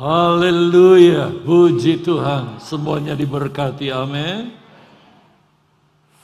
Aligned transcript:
Haleluya, 0.00 1.28
puji 1.44 2.00
Tuhan. 2.00 2.56
Semuanya 2.56 3.12
diberkati, 3.12 3.92
amin. 3.92 4.48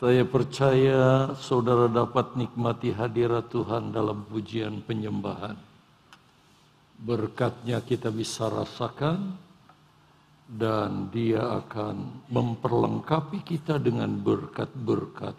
Saya 0.00 0.24
percaya 0.24 1.36
saudara 1.36 1.84
dapat 1.84 2.40
nikmati 2.40 2.88
hadirat 2.96 3.52
Tuhan 3.52 3.92
dalam 3.92 4.24
pujian 4.32 4.80
penyembahan. 4.80 5.60
Berkatnya 7.04 7.84
kita 7.84 8.08
bisa 8.08 8.48
rasakan 8.48 9.36
dan 10.48 11.12
dia 11.12 11.60
akan 11.60 12.24
memperlengkapi 12.32 13.44
kita 13.44 13.76
dengan 13.76 14.08
berkat-berkat 14.24 15.36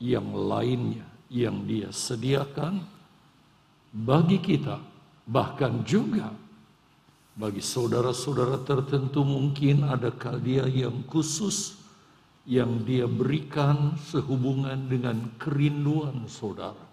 yang 0.00 0.32
lainnya 0.32 1.04
yang 1.28 1.68
dia 1.68 1.92
sediakan 1.92 2.80
bagi 3.92 4.40
kita 4.40 4.80
bahkan 5.28 5.84
juga 5.84 6.48
bagi 7.40 7.64
saudara-saudara 7.64 8.60
tertentu 8.68 9.24
mungkin 9.24 9.88
ada 9.88 10.12
dia 10.36 10.68
yang 10.68 11.00
khusus 11.08 11.80
yang 12.44 12.84
dia 12.84 13.08
berikan 13.08 13.96
sehubungan 13.96 14.92
dengan 14.92 15.32
kerinduan 15.40 16.28
saudara. 16.28 16.84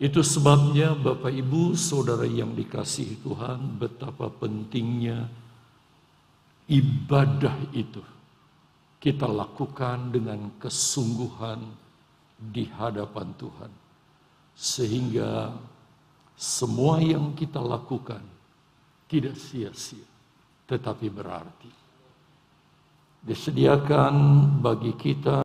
Itu 0.00 0.24
sebabnya 0.24 0.96
Bapak 0.96 1.32
Ibu 1.32 1.76
saudara 1.76 2.24
yang 2.24 2.56
dikasihi 2.56 3.20
Tuhan 3.20 3.80
betapa 3.80 4.32
pentingnya 4.32 5.28
ibadah 6.68 7.56
itu 7.76 8.00
kita 9.00 9.28
lakukan 9.28 10.12
dengan 10.12 10.52
kesungguhan 10.56 11.64
di 12.36 12.64
hadapan 12.76 13.28
Tuhan. 13.40 13.72
Sehingga 14.56 15.52
semua 16.36 17.00
yang 17.00 17.32
kita 17.32 17.60
lakukan 17.60 18.35
tidak 19.06 19.38
sia-sia, 19.38 20.06
tetapi 20.66 21.06
berarti. 21.10 21.70
Disediakan 23.26 24.14
bagi 24.62 24.94
kita 24.94 25.42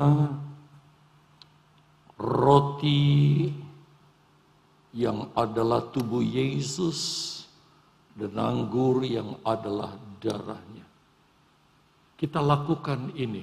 roti 2.22 3.50
yang 4.94 5.34
adalah 5.34 5.90
tubuh 5.90 6.22
Yesus 6.22 7.00
dan 8.14 8.38
anggur 8.38 9.02
yang 9.02 9.42
adalah 9.42 9.98
darahnya. 10.22 10.86
Kita 12.14 12.38
lakukan 12.38 13.18
ini 13.18 13.42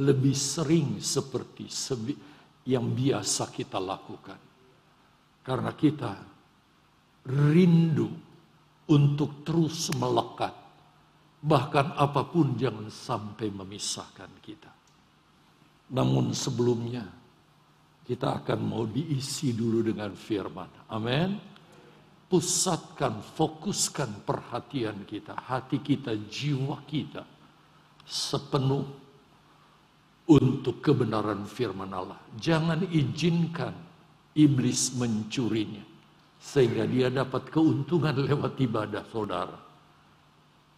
lebih 0.00 0.32
sering 0.32 1.04
seperti 1.04 1.68
yang 2.64 2.96
biasa 2.96 3.52
kita 3.52 3.76
lakukan. 3.76 4.40
Karena 5.44 5.76
kita 5.76 6.12
rindu 7.28 8.08
untuk 8.90 9.46
terus 9.46 9.88
melekat. 9.96 10.52
Bahkan 11.44 11.86
apa 12.00 12.24
pun 12.24 12.56
jangan 12.56 12.88
sampai 12.88 13.52
memisahkan 13.52 14.32
kita. 14.40 14.72
Namun 15.92 16.32
sebelumnya 16.32 17.04
kita 18.04 18.40
akan 18.40 18.60
mau 18.64 18.84
diisi 18.88 19.52
dulu 19.52 19.84
dengan 19.84 20.12
firman. 20.16 20.88
Amin. 20.88 21.36
Pusatkan, 22.24 23.20
fokuskan 23.20 24.24
perhatian 24.24 25.04
kita, 25.04 25.36
hati 25.36 25.84
kita, 25.84 26.16
jiwa 26.16 26.80
kita 26.88 27.22
sepenuh 28.04 28.84
untuk 30.32 30.80
kebenaran 30.80 31.44
firman 31.44 31.92
Allah. 31.92 32.20
Jangan 32.32 32.88
izinkan 32.88 33.76
iblis 34.32 34.96
mencurinya 34.96 35.93
sehingga 36.44 36.84
dia 36.84 37.08
dapat 37.08 37.48
keuntungan 37.48 38.12
lewat 38.12 38.60
ibadah 38.60 39.04
saudara. 39.08 39.56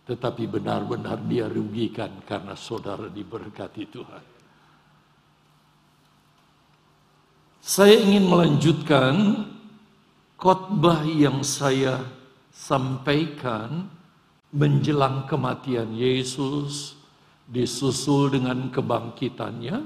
Tetapi 0.07 0.47
benar-benar 0.47 1.19
dia 1.27 1.51
rugikan 1.51 2.23
karena 2.23 2.55
saudara 2.55 3.11
diberkati 3.11 3.83
Tuhan. 3.91 4.25
Saya 7.59 7.99
ingin 7.99 8.31
melanjutkan 8.31 9.15
khotbah 10.39 11.03
yang 11.03 11.43
saya 11.43 11.99
sampaikan 12.55 13.91
menjelang 14.55 15.27
kematian 15.27 15.91
Yesus 15.91 16.95
disusul 17.51 18.39
dengan 18.39 18.71
kebangkitannya 18.71 19.83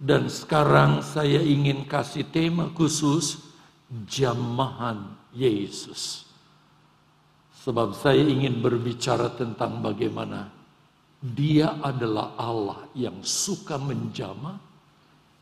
dan 0.00 0.32
sekarang 0.32 1.04
saya 1.04 1.44
ingin 1.44 1.84
kasih 1.84 2.24
tema 2.32 2.72
khusus 2.72 3.47
jamahan 3.88 5.16
Yesus. 5.32 6.28
Sebab 7.64 7.92
saya 7.96 8.22
ingin 8.24 8.60
berbicara 8.64 9.32
tentang 9.34 9.84
bagaimana 9.84 10.48
dia 11.18 11.76
adalah 11.82 12.38
Allah 12.38 12.86
yang 12.94 13.20
suka 13.26 13.76
menjamah, 13.76 14.56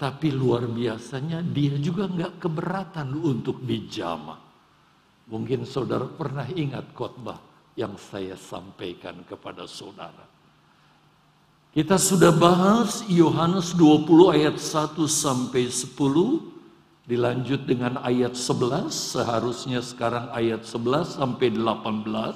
tapi 0.00 0.32
luar 0.32 0.64
biasanya 0.66 1.44
dia 1.44 1.76
juga 1.76 2.08
nggak 2.08 2.40
keberatan 2.40 3.12
untuk 3.20 3.60
dijamah. 3.62 4.40
Mungkin 5.26 5.66
saudara 5.66 6.06
pernah 6.06 6.46
ingat 6.48 6.94
khotbah 6.94 7.38
yang 7.76 7.98
saya 7.98 8.38
sampaikan 8.38 9.20
kepada 9.26 9.68
saudara. 9.68 10.24
Kita 11.76 12.00
sudah 12.00 12.32
bahas 12.32 13.04
Yohanes 13.04 13.76
20 13.76 14.32
ayat 14.32 14.56
1 14.56 14.96
sampai 15.04 15.68
10 15.68 16.55
Dilanjut 17.06 17.70
dengan 17.70 18.02
ayat 18.02 18.34
11, 18.34 18.90
seharusnya 18.90 19.78
sekarang 19.78 20.26
ayat 20.34 20.66
11 20.66 21.14
sampai 21.14 21.54
18. 21.54 22.34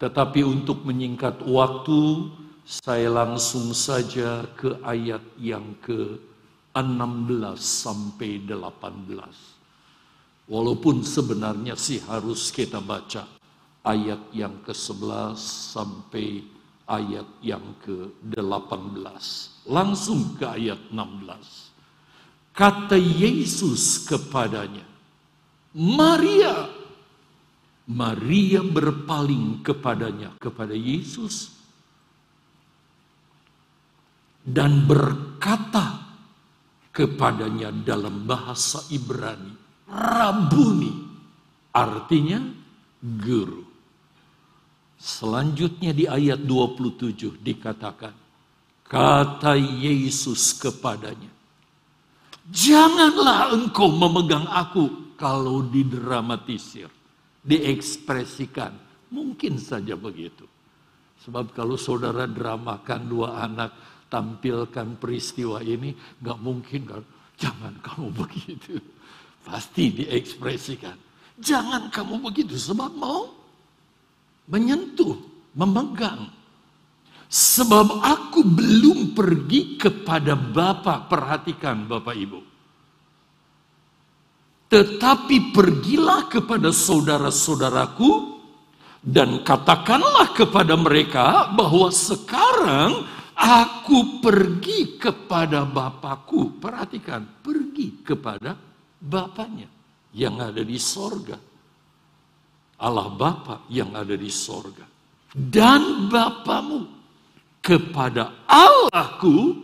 Tetapi 0.00 0.40
untuk 0.48 0.80
menyingkat 0.88 1.44
waktu, 1.44 2.32
saya 2.64 3.12
langsung 3.12 3.76
saja 3.76 4.48
ke 4.56 4.80
ayat 4.80 5.20
yang 5.36 5.76
ke-16 5.84 7.60
sampai 7.60 8.40
18. 8.48 10.48
Walaupun 10.48 11.04
sebenarnya 11.04 11.76
sih 11.76 12.00
harus 12.00 12.48
kita 12.48 12.80
baca 12.80 13.28
ayat 13.84 14.24
yang 14.32 14.56
ke-11 14.64 15.36
sampai 15.76 16.48
ayat 16.88 17.28
yang 17.44 17.76
ke-18. 17.84 19.20
Langsung 19.68 20.32
ke 20.40 20.48
ayat 20.48 20.80
16. 20.88 21.63
Kata 22.54 22.94
Yesus 22.94 24.06
kepadanya, 24.06 24.86
Maria. 25.74 26.70
Maria 27.90 28.62
berpaling 28.62 29.60
kepadanya, 29.60 30.38
kepada 30.38 30.72
Yesus. 30.72 31.50
Dan 34.38 34.86
berkata 34.86 36.14
kepadanya 36.94 37.74
dalam 37.74 38.22
bahasa 38.22 38.86
Ibrani, 38.94 39.52
Rabuni. 39.90 40.94
Artinya 41.74 42.38
guru. 43.02 43.66
Selanjutnya 44.94 45.90
di 45.90 46.06
ayat 46.06 46.38
27 46.38 47.34
dikatakan, 47.42 48.14
kata 48.86 49.58
Yesus 49.58 50.54
kepadanya, 50.54 51.33
Janganlah 52.52 53.56
engkau 53.56 53.88
memegang 53.88 54.44
aku 54.44 55.16
kalau 55.16 55.64
didramatisir, 55.64 56.92
diekspresikan. 57.40 58.76
Mungkin 59.08 59.56
saja 59.56 59.96
begitu. 59.96 60.44
Sebab 61.24 61.56
kalau 61.56 61.80
saudara 61.80 62.28
dramakan 62.28 63.00
dua 63.08 63.40
anak, 63.48 63.72
tampilkan 64.12 65.00
peristiwa 65.00 65.64
ini, 65.64 65.96
gak 66.20 66.36
mungkin 66.36 66.82
kan. 66.84 67.04
Jangan 67.40 67.74
kamu 67.80 68.08
begitu. 68.26 68.76
Pasti 69.40 70.04
diekspresikan. 70.04 70.96
Jangan 71.40 71.88
kamu 71.88 72.20
begitu, 72.28 72.54
sebab 72.60 72.92
mau 72.94 73.26
menyentuh, 74.46 75.16
memegang, 75.56 76.28
Sebab 77.34 77.98
aku 77.98 78.46
belum 78.46 79.10
pergi 79.10 79.74
kepada 79.74 80.38
Bapa. 80.38 81.02
Perhatikan 81.10 81.90
Bapak 81.90 82.14
Ibu. 82.14 82.40
Tetapi 84.70 85.50
pergilah 85.50 86.30
kepada 86.30 86.70
saudara-saudaraku 86.70 88.38
dan 89.02 89.42
katakanlah 89.42 90.30
kepada 90.30 90.78
mereka 90.78 91.50
bahwa 91.50 91.90
sekarang 91.90 93.02
aku 93.34 94.22
pergi 94.22 94.94
kepada 94.94 95.66
Bapakku. 95.66 96.62
Perhatikan, 96.62 97.42
pergi 97.42 97.98
kepada 98.06 98.54
Bapaknya 99.02 99.66
yang 100.14 100.38
ada 100.38 100.62
di 100.62 100.78
sorga. 100.78 101.34
Allah 102.78 103.10
Bapa 103.10 103.66
yang 103.74 103.90
ada 103.98 104.14
di 104.14 104.30
sorga. 104.30 104.86
Dan 105.34 106.06
Bapamu 106.06 107.03
kepada 107.64 108.44
Allahku 108.44 109.56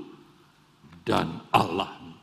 dan 1.05 1.45
Allahmu. 1.53 2.17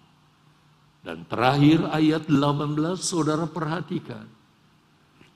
Dan 1.05 1.23
terakhir 1.29 1.85
ayat 1.93 2.25
18 2.25 2.97
saudara 2.97 3.45
perhatikan. 3.45 4.25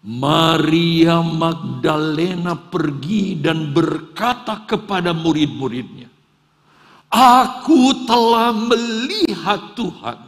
Maria 0.02 1.22
Magdalena 1.22 2.58
pergi 2.58 3.38
dan 3.38 3.70
berkata 3.70 4.66
kepada 4.66 5.14
murid-muridnya, 5.14 6.10
Aku 7.14 8.10
telah 8.10 8.50
melihat 8.50 9.78
Tuhan 9.78 10.20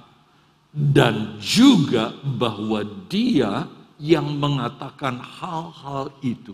dan 0.69 1.41
juga 1.41 2.13
bahwa 2.21 2.85
dia 3.09 3.65
yang 3.97 4.37
mengatakan 4.37 5.17
hal-hal 5.17 6.13
itu 6.21 6.53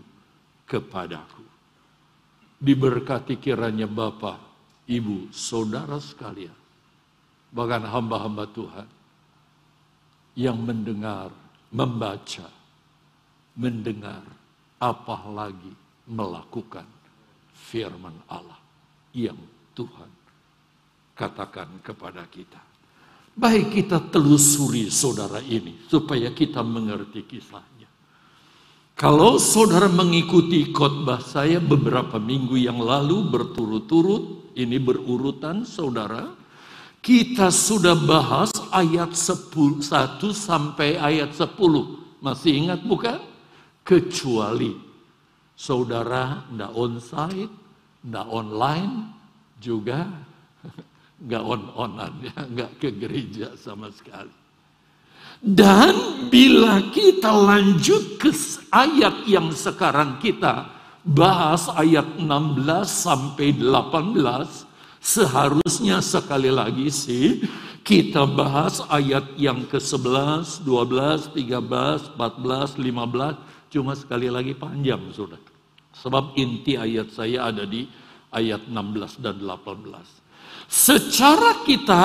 kepadaku. 0.63 1.38
Diberkati 2.59 3.39
kiranya 3.39 3.87
Bapak, 3.87 4.35
Ibu, 4.83 5.31
Saudara 5.31 5.95
sekalian, 5.95 6.55
bahkan 7.55 7.87
hamba-hamba 7.87 8.45
Tuhan 8.51 8.87
yang 10.35 10.59
mendengar, 10.59 11.31
membaca, 11.71 12.51
mendengar, 13.55 14.23
apalagi 14.79 15.71
melakukan 16.09 16.87
firman 17.55 18.15
Allah 18.27 18.59
yang 19.15 19.37
Tuhan 19.75 20.11
katakan 21.15 21.83
kepada 21.83 22.23
kita. 22.31 22.59
Baik 23.39 23.71
kita 23.71 24.03
telusuri 24.11 24.91
saudara 24.91 25.39
ini 25.39 25.87
supaya 25.87 26.31
kita 26.35 26.59
mengerti 26.59 27.23
kisahnya. 27.23 27.78
Kalau 28.99 29.39
saudara 29.39 29.87
mengikuti 29.87 30.75
khotbah 30.75 31.23
saya 31.23 31.63
beberapa 31.63 32.19
minggu 32.19 32.59
yang 32.59 32.83
lalu 32.83 33.31
berturut-turut, 33.31 34.51
ini 34.59 34.75
berurutan 34.75 35.63
saudara, 35.63 36.35
kita 36.99 37.47
sudah 37.47 37.95
bahas 37.95 38.51
ayat 38.75 39.15
1 39.15 39.79
sampai 40.35 40.99
ayat 40.99 41.31
10. 41.31 41.55
Masih 42.19 42.51
ingat 42.59 42.83
bukan? 42.83 43.29
kecuali 43.89 44.77
saudara 45.57 46.45
ndak 46.53 46.71
onsite, 46.77 47.55
ndak 48.05 48.27
online, 48.29 48.93
juga 49.57 50.05
nggak 51.25 51.43
on-onan 51.43 52.13
ya, 52.21 52.37
nggak 52.45 52.71
ke 52.77 52.89
gereja 52.93 53.57
sama 53.57 53.89
sekali. 53.89 54.29
Dan 55.39 56.27
bila 56.27 56.83
kita 56.91 57.31
lanjut 57.31 58.19
ke 58.19 58.31
ayat 58.75 59.23
yang 59.23 59.55
sekarang 59.55 60.19
kita 60.19 60.67
bahas 61.07 61.71
ayat 61.79 62.19
16 62.19 62.27
sampai 62.83 63.55
18, 63.55 64.19
seharusnya 64.99 66.03
sekali 66.03 66.51
lagi 66.51 66.91
sih 66.91 67.39
kita 67.87 68.27
bahas 68.27 68.83
ayat 68.91 69.31
yang 69.39 69.63
ke-11, 69.65 70.67
12, 70.67 71.33
13, 71.33 72.19
14, 72.19 72.75
15, 72.75 73.59
Cuma 73.69 73.93
sekali 73.93 74.27
lagi 74.33 74.57
panjang 74.57 75.13
sudah. 75.13 75.37
Sebab 75.93 76.33
inti 76.41 76.73
ayat 76.73 77.13
saya 77.13 77.53
ada 77.53 77.69
di 77.69 77.85
ayat 78.33 78.65
16 78.65 79.21
dan 79.21 79.37
18. 79.37 79.93
Secara 80.65 81.61
kita, 81.65 82.03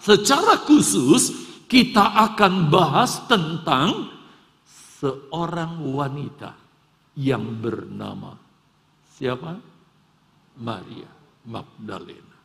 secara 0.00 0.60
khusus 0.60 1.45
kita 1.66 2.14
akan 2.30 2.70
bahas 2.70 3.26
tentang 3.26 4.10
seorang 5.02 5.82
wanita 5.82 6.54
yang 7.18 7.58
bernama 7.58 8.34
siapa? 9.06 9.58
Maria 10.56 11.10
Magdalena. 11.46 12.36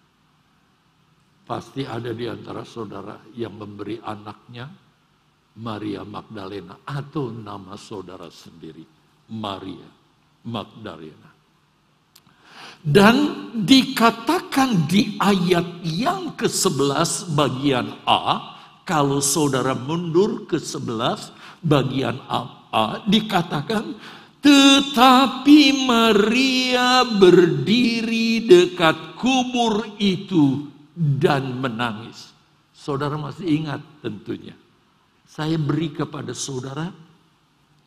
Pasti 1.41 1.83
ada 1.83 2.11
di 2.15 2.27
antara 2.27 2.63
saudara 2.63 3.17
yang 3.35 3.55
memberi 3.59 3.99
anaknya 3.99 4.67
Maria 5.59 6.07
Magdalena 6.07 6.79
atau 6.87 7.27
nama 7.27 7.75
saudara 7.75 8.31
sendiri 8.31 8.83
Maria 9.35 9.89
Magdalena. 10.47 11.29
Dan 12.81 13.15
dikatakan 13.61 14.89
di 14.89 15.19
ayat 15.21 15.85
yang 15.85 16.33
ke-11 16.33 17.35
bagian 17.35 17.93
A, 18.09 18.57
kalau 18.83 19.21
saudara 19.21 19.77
mundur 19.77 20.49
ke 20.49 20.57
11 20.57 21.31
bagian 21.61 22.17
A, 22.27 22.67
A 22.73 22.85
dikatakan 23.05 23.95
tetapi 24.41 25.85
Maria 25.85 27.05
berdiri 27.05 28.41
dekat 28.41 29.13
kubur 29.21 29.85
itu 30.01 30.65
dan 30.97 31.61
menangis. 31.61 32.33
Saudara 32.73 33.21
masih 33.21 33.45
ingat 33.61 33.81
tentunya. 34.01 34.57
Saya 35.29 35.61
beri 35.61 35.93
kepada 35.93 36.33
saudara 36.33 36.89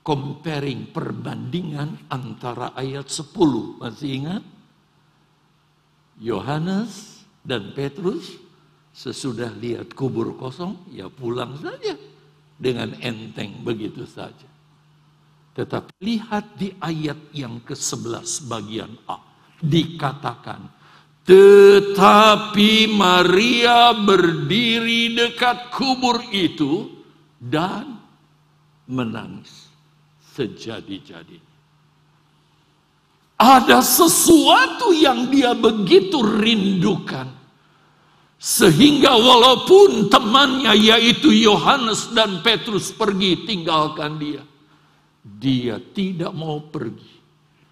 comparing 0.06 0.94
perbandingan 0.94 2.06
antara 2.06 2.70
ayat 2.78 3.10
10. 3.10 3.82
Masih 3.82 4.10
ingat? 4.22 4.42
Yohanes 6.22 7.26
dan 7.42 7.74
Petrus 7.74 8.38
sesudah 8.94 9.50
lihat 9.58 9.92
kubur 9.92 10.38
kosong 10.38 10.78
ya 10.94 11.10
pulang 11.10 11.58
saja 11.58 11.98
dengan 12.54 12.94
enteng 13.02 13.60
begitu 13.66 14.06
saja. 14.06 14.48
Tetapi 15.54 15.90
lihat 16.02 16.54
di 16.54 16.70
ayat 16.78 17.34
yang 17.34 17.62
ke-11 17.66 18.46
bagian 18.46 18.94
A 19.10 19.18
dikatakan 19.58 20.84
tetapi 21.24 22.92
Maria 22.92 23.96
berdiri 23.96 25.16
dekat 25.16 25.72
kubur 25.72 26.20
itu 26.28 27.00
dan 27.40 27.96
menangis 28.84 29.72
sejadi-jadinya. 30.36 31.56
Ada 33.40 33.80
sesuatu 33.80 34.92
yang 34.92 35.32
dia 35.32 35.56
begitu 35.56 36.20
rindukan. 36.20 37.43
Sehingga 38.44 39.16
walaupun 39.16 40.12
temannya 40.12 40.76
yaitu 40.76 41.32
Yohanes 41.32 42.12
dan 42.12 42.44
Petrus 42.44 42.92
pergi 42.92 43.40
tinggalkan 43.48 44.20
dia. 44.20 44.44
Dia 45.24 45.80
tidak 45.80 46.36
mau 46.36 46.60
pergi. 46.60 47.24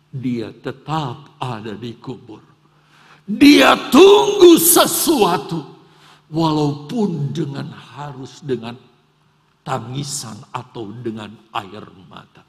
Dia 0.08 0.48
tetap 0.48 1.36
ada 1.36 1.76
di 1.76 1.92
kubur. 2.00 2.40
Dia 3.28 3.76
tunggu 3.92 4.56
sesuatu. 4.56 5.60
Walaupun 6.32 7.36
dengan 7.36 7.68
harus 7.68 8.40
dengan 8.40 8.72
tangisan 9.60 10.40
atau 10.56 10.88
dengan 10.88 11.36
air 11.52 11.84
mata. 12.08 12.40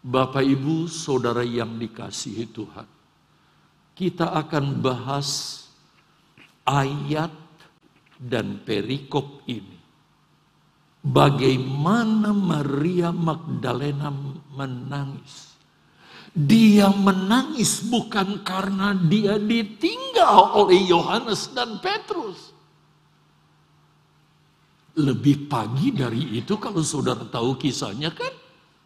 Bapak 0.00 0.40
Ibu, 0.40 0.88
saudara 0.88 1.44
yang 1.44 1.76
dikasihi 1.76 2.48
Tuhan, 2.48 2.88
kita 3.92 4.32
akan 4.32 4.80
bahas 4.80 5.60
ayat 6.70 7.34
dan 8.22 8.62
perikop 8.62 9.42
ini. 9.50 9.78
Bagaimana 11.00 12.30
Maria 12.30 13.10
Magdalena 13.10 14.12
menangis. 14.52 15.50
Dia 16.30 16.94
menangis 16.94 17.82
bukan 17.90 18.46
karena 18.46 18.94
dia 18.94 19.34
ditinggal 19.34 20.62
oleh 20.62 20.86
Yohanes 20.86 21.50
dan 21.50 21.82
Petrus 21.82 22.50
lebih 25.00 25.46
pagi 25.48 25.94
dari 25.94 26.36
itu 26.36 26.58
kalau 26.60 26.84
saudara 26.84 27.24
tahu 27.24 27.56
kisahnya 27.56 28.10
kan 28.12 28.32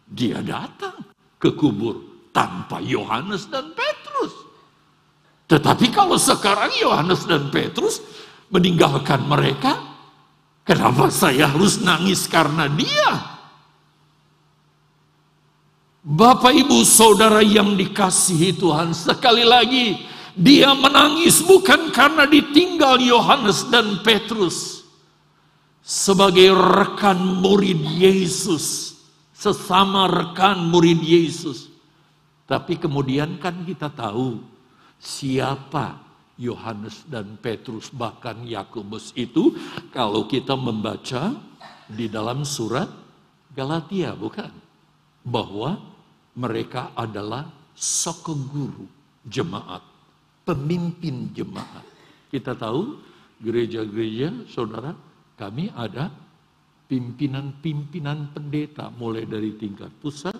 dia 0.05 0.39
datang 0.39 1.01
ke 1.41 1.51
kubur 1.57 2.29
tanpa 2.29 2.77
Yohanes 2.79 3.49
dan 3.49 3.73
Petrus. 3.73 4.04
Tetapi 5.45 5.93
kalau 5.93 6.17
sekarang 6.17 6.73
Yohanes 6.81 7.29
dan 7.29 7.53
Petrus 7.53 8.01
meninggalkan 8.49 9.21
mereka, 9.29 9.77
kenapa 10.65 11.13
saya 11.13 11.45
harus 11.49 11.77
nangis 11.81 12.25
karena 12.25 12.65
dia? 12.65 13.37
Bapak 16.05 16.53
ibu 16.53 16.85
saudara 16.85 17.41
yang 17.41 17.73
dikasihi 17.73 18.53
Tuhan 18.57 18.93
sekali 18.93 19.41
lagi 19.41 19.97
dia 20.37 20.75
menangis 20.75 21.41
bukan 21.41 21.89
karena 21.89 22.29
ditinggal 22.29 23.01
Yohanes 23.01 23.65
dan 23.71 24.03
Petrus 24.05 24.85
sebagai 25.85 26.51
rekan 26.53 27.17
murid 27.39 27.79
Yesus, 27.95 28.97
sesama 29.31 30.05
rekan 30.11 30.59
murid 30.69 30.99
Yesus. 30.99 31.69
Tapi 32.45 32.77
kemudian 32.77 33.41
kan 33.41 33.65
kita 33.65 33.89
tahu 33.89 34.54
siapa 34.99 36.01
Yohanes 36.35 37.07
dan 37.07 37.39
Petrus 37.39 37.91
bahkan 37.95 38.43
Yakobus 38.43 39.15
itu 39.15 39.55
kalau 39.95 40.27
kita 40.27 40.57
membaca 40.59 41.31
di 41.87 42.11
dalam 42.11 42.43
surat 42.43 42.87
Galatia 43.55 44.11
bukan 44.19 44.51
bahwa 45.23 45.79
mereka 46.35 46.91
adalah 46.91 47.47
sokoguru 47.71 48.83
jemaat, 49.23 49.79
pemimpin 50.43 51.31
jemaat. 51.31 51.87
Kita 52.27 52.51
tahu 52.51 52.99
gereja-gereja 53.39 54.43
saudara 54.51 54.91
kami 55.39 55.71
ada 55.71 56.11
pimpinan-pimpinan 56.91 58.35
pendeta 58.35 58.91
mulai 58.93 59.23
dari 59.23 59.55
tingkat 59.55 59.89
pusat, 60.03 60.35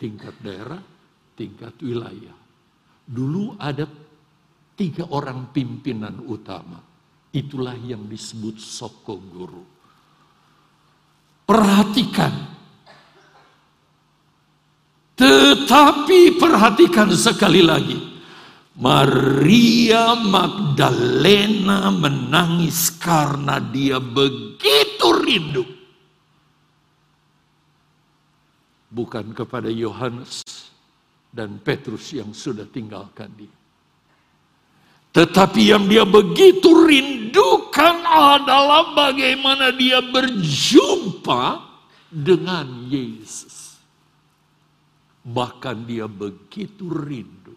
tingkat 0.00 0.32
daerah, 0.40 0.80
tingkat 1.36 1.76
wilayah. 1.84 2.45
Dulu 3.06 3.54
ada 3.54 3.86
tiga 4.74 5.06
orang 5.14 5.54
pimpinan 5.54 6.20
utama. 6.26 6.82
Itulah 7.30 7.78
yang 7.78 8.10
disebut 8.10 8.58
soko 8.58 9.14
guru. 9.16 9.64
Perhatikan. 11.46 12.34
Tetapi 15.16 16.36
perhatikan 16.36 17.08
sekali 17.14 17.62
lagi. 17.62 17.98
Maria 18.76 20.12
Magdalena 20.20 21.88
menangis 21.88 22.92
karena 23.00 23.56
dia 23.56 23.96
begitu 23.96 25.08
rindu 25.24 25.64
bukan 28.96 29.36
kepada 29.36 29.68
Yohanes 29.68 30.44
dan 31.36 31.60
Petrus 31.60 32.16
yang 32.16 32.32
sudah 32.32 32.64
tinggalkan 32.64 33.28
dia. 33.36 33.52
Tetapi 35.12 35.60
yang 35.68 35.84
dia 35.84 36.08
begitu 36.08 36.72
rindukan 36.88 38.04
adalah 38.04 38.96
bagaimana 38.96 39.72
dia 39.72 40.00
berjumpa 40.00 41.60
dengan 42.08 42.88
Yesus. 42.88 43.76
Bahkan 45.24 45.76
dia 45.84 46.08
begitu 46.08 46.88
rindu 46.88 47.56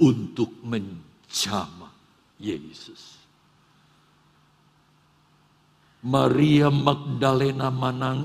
untuk 0.00 0.52
menjamah 0.64 1.92
Yesus. 2.40 3.20
Maria 6.00 6.72
Magdalena 6.72 7.68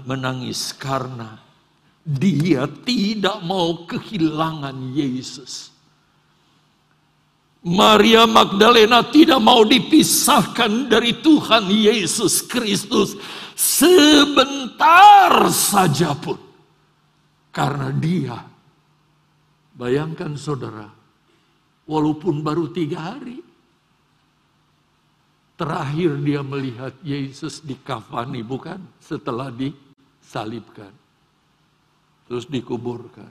menangis 0.03 0.71
karena 0.75 1.44
dia 2.05 2.69
tidak 2.85 3.41
mau 3.41 3.89
kehilangan 3.89 4.93
Yesus. 4.93 5.73
Maria 7.65 8.29
Magdalena 8.29 9.01
tidak 9.09 9.41
mau 9.41 9.65
dipisahkan 9.65 10.85
dari 10.85 11.17
Tuhan 11.17 11.65
Yesus 11.65 12.45
Kristus 12.45 13.17
sebentar 13.57 15.49
saja 15.49 16.13
pun. 16.13 16.37
Karena 17.49 17.89
dia, 17.89 18.37
bayangkan 19.73 20.37
saudara, 20.37 20.85
walaupun 21.89 22.45
baru 22.45 22.69
tiga 22.69 23.17
hari, 23.17 23.41
terakhir 25.57 26.21
dia 26.21 26.45
melihat 26.45 26.93
Yesus 27.01 27.65
di 27.65 27.73
kafani, 27.81 28.45
bukan? 28.45 28.77
Setelah 29.01 29.49
disalibkan 29.49 31.04
terus 32.25 32.45
dikuburkan. 32.49 33.29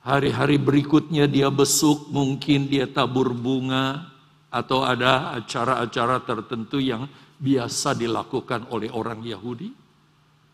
Hari-hari 0.00 0.56
berikutnya 0.56 1.28
dia 1.28 1.52
besuk, 1.52 2.08
mungkin 2.08 2.72
dia 2.72 2.88
tabur 2.88 3.36
bunga, 3.36 4.08
atau 4.50 4.82
ada 4.82 5.36
acara-acara 5.38 6.24
tertentu 6.26 6.80
yang 6.82 7.06
biasa 7.36 7.94
dilakukan 7.94 8.72
oleh 8.74 8.90
orang 8.90 9.22
Yahudi. 9.22 9.70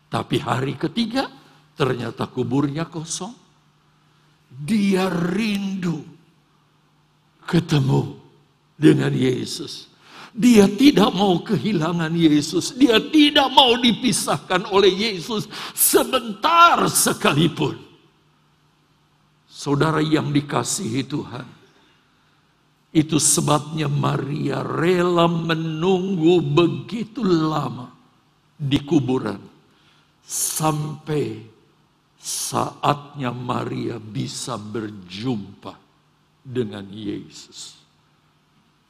Tapi 0.07 0.35
hari 0.39 0.75
ketiga, 0.75 1.27
ternyata 1.75 2.27
kuburnya 2.27 2.87
kosong. 2.87 3.33
Dia 4.47 5.11
rindu 5.11 6.03
ketemu 7.43 8.15
dengan 8.75 9.11
Yesus. 9.11 9.91
Dia 10.37 10.69
tidak 10.69 11.17
mau 11.17 11.41
kehilangan 11.41 12.13
Yesus. 12.13 12.77
Dia 12.77 13.01
tidak 13.01 13.49
mau 13.49 13.73
dipisahkan 13.73 14.69
oleh 14.69 14.93
Yesus 14.93 15.49
sebentar 15.73 16.77
sekalipun. 16.85 17.73
Saudara 19.49 19.97
yang 19.97 20.29
dikasihi 20.29 21.01
Tuhan. 21.09 21.47
Itu 22.93 23.17
sebabnya 23.17 23.89
Maria 23.89 24.61
rela 24.61 25.25
menunggu 25.25 26.39
begitu 26.45 27.25
lama 27.25 27.89
di 28.53 28.77
kuburan. 28.85 29.41
Sampai 30.21 31.41
saatnya 32.21 33.33
Maria 33.33 33.97
bisa 33.97 34.53
berjumpa 34.61 35.73
dengan 36.45 36.85
Yesus. 36.93 37.76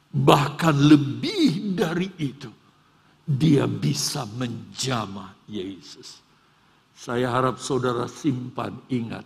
Bahkan 0.08 0.76
lebih 0.88 1.76
dari 1.76 2.08
itu, 2.16 2.48
dia 3.28 3.68
bisa 3.68 4.24
menjamah 4.24 5.36
Yesus. 5.44 6.24
Saya 6.96 7.28
harap 7.28 7.60
saudara 7.60 8.08
simpan 8.08 8.72
ingat 8.88 9.22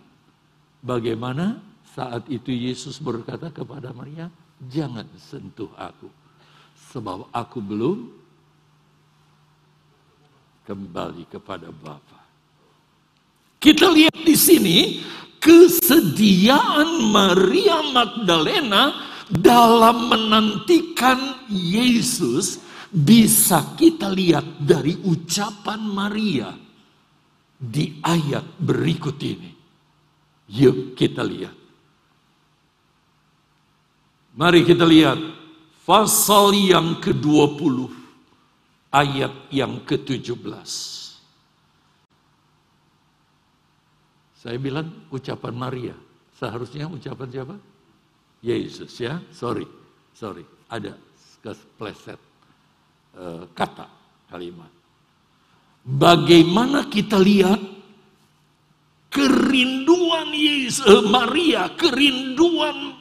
bagaimana 0.83 1.57
saat 1.87 2.27
itu 2.27 2.51
Yesus 2.51 2.99
berkata 2.99 3.47
kepada 3.47 3.95
Maria, 3.95 4.27
"Jangan 4.67 5.07
sentuh 5.15 5.71
aku, 5.79 6.11
sebab 6.91 7.31
aku 7.31 7.63
belum 7.63 7.97
kembali 10.67 11.23
kepada 11.31 11.71
Bapa." 11.71 12.19
Kita 13.63 13.87
lihat 13.87 14.19
di 14.27 14.35
sini 14.35 14.99
kesediaan 15.39 17.07
Maria 17.07 17.79
Magdalena 17.95 19.12
dalam 19.29 20.11
menantikan 20.11 21.47
Yesus 21.47 22.59
bisa 22.93 23.73
kita 23.73 24.11
lihat 24.11 24.61
dari 24.61 24.99
ucapan 25.01 25.81
Maria 25.81 26.51
di 27.57 27.97
ayat 28.03 28.43
berikut 28.59 29.17
ini. 29.23 29.51
Yuk 30.53 30.93
kita 30.93 31.23
lihat. 31.23 31.55
Mari 34.33 34.65
kita 34.65 34.83
lihat 34.83 35.17
pasal 35.85 36.53
yang 36.57 36.99
ke-20 36.99 37.89
ayat 38.93 39.33
yang 39.49 39.81
ke-17. 39.85 40.69
Saya 44.37 44.57
bilang 44.59 45.07
ucapan 45.09 45.53
Maria. 45.55 45.95
Seharusnya 46.35 46.91
ucapan 46.91 47.29
siapa? 47.31 47.55
Yesus 48.43 48.91
ya, 48.99 49.23
sorry, 49.31 49.63
sorry, 50.11 50.43
ada 50.67 50.91
kepleset 51.39 52.19
uh, 53.15 53.47
kata 53.55 53.87
kalimat. 54.27 54.67
Bagaimana 55.83 56.91
kita 56.91 57.15
lihat 57.23 57.59
kerinduan 59.07 60.27
Yesus, 60.35 60.83
uh, 60.83 61.07
Maria, 61.07 61.71
kerinduan 61.71 62.99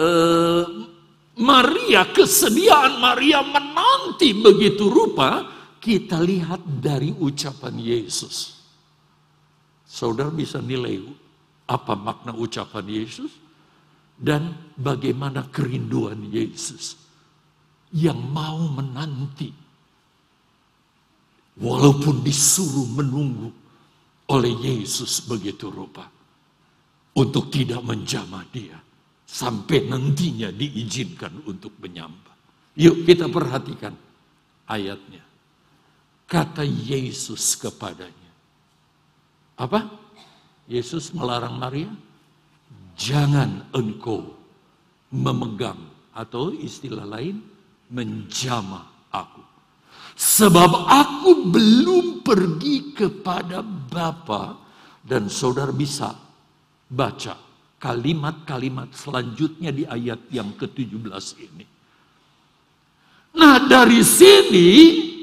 uh, 0.00 0.64
Maria, 1.36 2.08
kesediaan 2.16 2.96
Maria 2.96 3.44
menanti 3.44 4.32
begitu 4.32 4.88
rupa, 4.88 5.52
kita 5.76 6.16
lihat 6.24 6.64
dari 6.80 7.12
ucapan 7.12 7.76
Yesus. 7.76 8.56
Saudara 9.84 10.32
bisa 10.32 10.64
nilai 10.64 11.04
apa 11.68 11.92
makna 11.92 12.32
ucapan 12.32 12.88
Yesus? 12.88 13.45
Dan 14.16 14.56
bagaimana 14.76 15.48
kerinduan 15.52 16.24
Yesus 16.32 16.96
yang 17.92 18.16
mau 18.32 18.60
menanti 18.72 19.52
walaupun 21.60 22.24
disuruh 22.24 22.88
menunggu 22.96 23.48
oleh 24.32 24.52
Yesus 24.56 25.24
begitu 25.24 25.70
rupa 25.70 26.08
untuk 27.16 27.48
tidak 27.48 27.80
menjamah 27.84 28.44
dia 28.52 28.76
sampai 29.26 29.90
nantinya 29.90 30.52
diizinkan 30.52 31.42
untuk 31.48 31.74
menyembah. 31.82 32.36
Yuk 32.76 33.08
kita 33.08 33.26
perhatikan 33.26 33.96
ayatnya. 34.68 35.24
Kata 36.26 36.66
Yesus 36.66 37.54
kepadanya. 37.56 38.32
Apa? 39.56 39.88
Yesus 40.66 41.14
melarang 41.14 41.56
Maria? 41.56 41.88
Jangan 42.96 43.68
engkau 43.76 44.34
memegang 45.12 45.78
atau 46.16 46.50
istilah 46.50 47.04
lain 47.04 47.38
menjamah 47.92 49.12
aku. 49.12 49.44
Sebab 50.16 50.88
aku 50.88 51.52
belum 51.52 52.24
pergi 52.24 52.96
kepada 52.96 53.60
Bapa 53.62 54.56
dan 55.04 55.28
saudara 55.28 55.70
bisa 55.70 56.16
baca 56.88 57.36
kalimat-kalimat 57.76 58.90
selanjutnya 58.96 59.70
di 59.70 59.84
ayat 59.84 60.26
yang 60.32 60.56
ke-17 60.56 61.26
ini. 61.38 61.66
Nah 63.36 63.60
dari 63.68 64.00
sini 64.00 64.68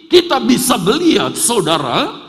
kita 0.05 0.37
bisa 0.45 0.77
melihat 0.77 1.33
saudara 1.33 2.22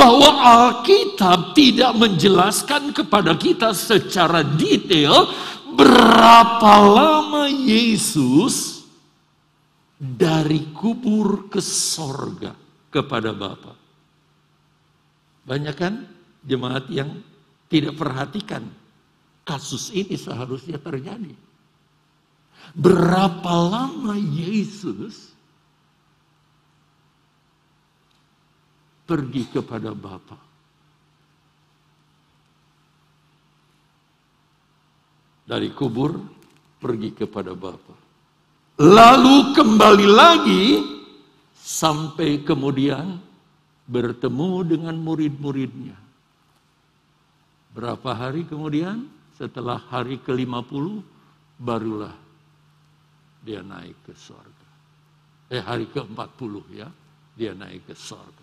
bahwa 0.00 0.30
Alkitab 0.40 1.52
tidak 1.52 1.92
menjelaskan 1.92 2.96
kepada 2.96 3.36
kita 3.36 3.76
secara 3.76 4.40
detail 4.40 5.28
berapa 5.76 6.72
lama 6.80 7.44
Yesus 7.44 8.80
dari 10.00 10.72
kubur 10.72 11.52
ke 11.52 11.60
sorga 11.60 12.56
kepada 12.88 13.36
Bapa. 13.36 13.76
Banyak 15.44 15.76
kan 15.76 16.08
jemaat 16.48 16.88
yang 16.88 17.20
tidak 17.68 18.00
perhatikan 18.00 18.64
kasus 19.44 19.92
ini 19.92 20.16
seharusnya 20.16 20.80
terjadi. 20.80 21.36
Berapa 22.72 23.52
lama 23.52 24.16
Yesus 24.16 25.29
pergi 29.10 29.50
kepada 29.50 29.90
Bapa? 29.90 30.38
Dari 35.50 35.66
kubur 35.74 36.14
pergi 36.78 37.10
kepada 37.10 37.58
Bapa. 37.58 37.98
Lalu 38.78 39.50
kembali 39.50 40.06
lagi 40.06 40.64
sampai 41.58 42.46
kemudian 42.46 43.18
bertemu 43.90 44.50
dengan 44.62 44.94
murid-muridnya. 44.94 45.98
Berapa 47.74 48.14
hari 48.14 48.46
kemudian 48.46 49.10
setelah 49.34 49.82
hari 49.90 50.22
ke-50 50.22 51.02
barulah 51.58 52.14
dia 53.42 53.60
naik 53.66 53.98
ke 54.06 54.14
sorga. 54.14 54.70
Eh 55.50 55.58
hari 55.58 55.90
ke-40 55.90 56.54
ya, 56.70 56.88
dia 57.34 57.52
naik 57.58 57.90
ke 57.90 57.94
sorga. 57.98 58.39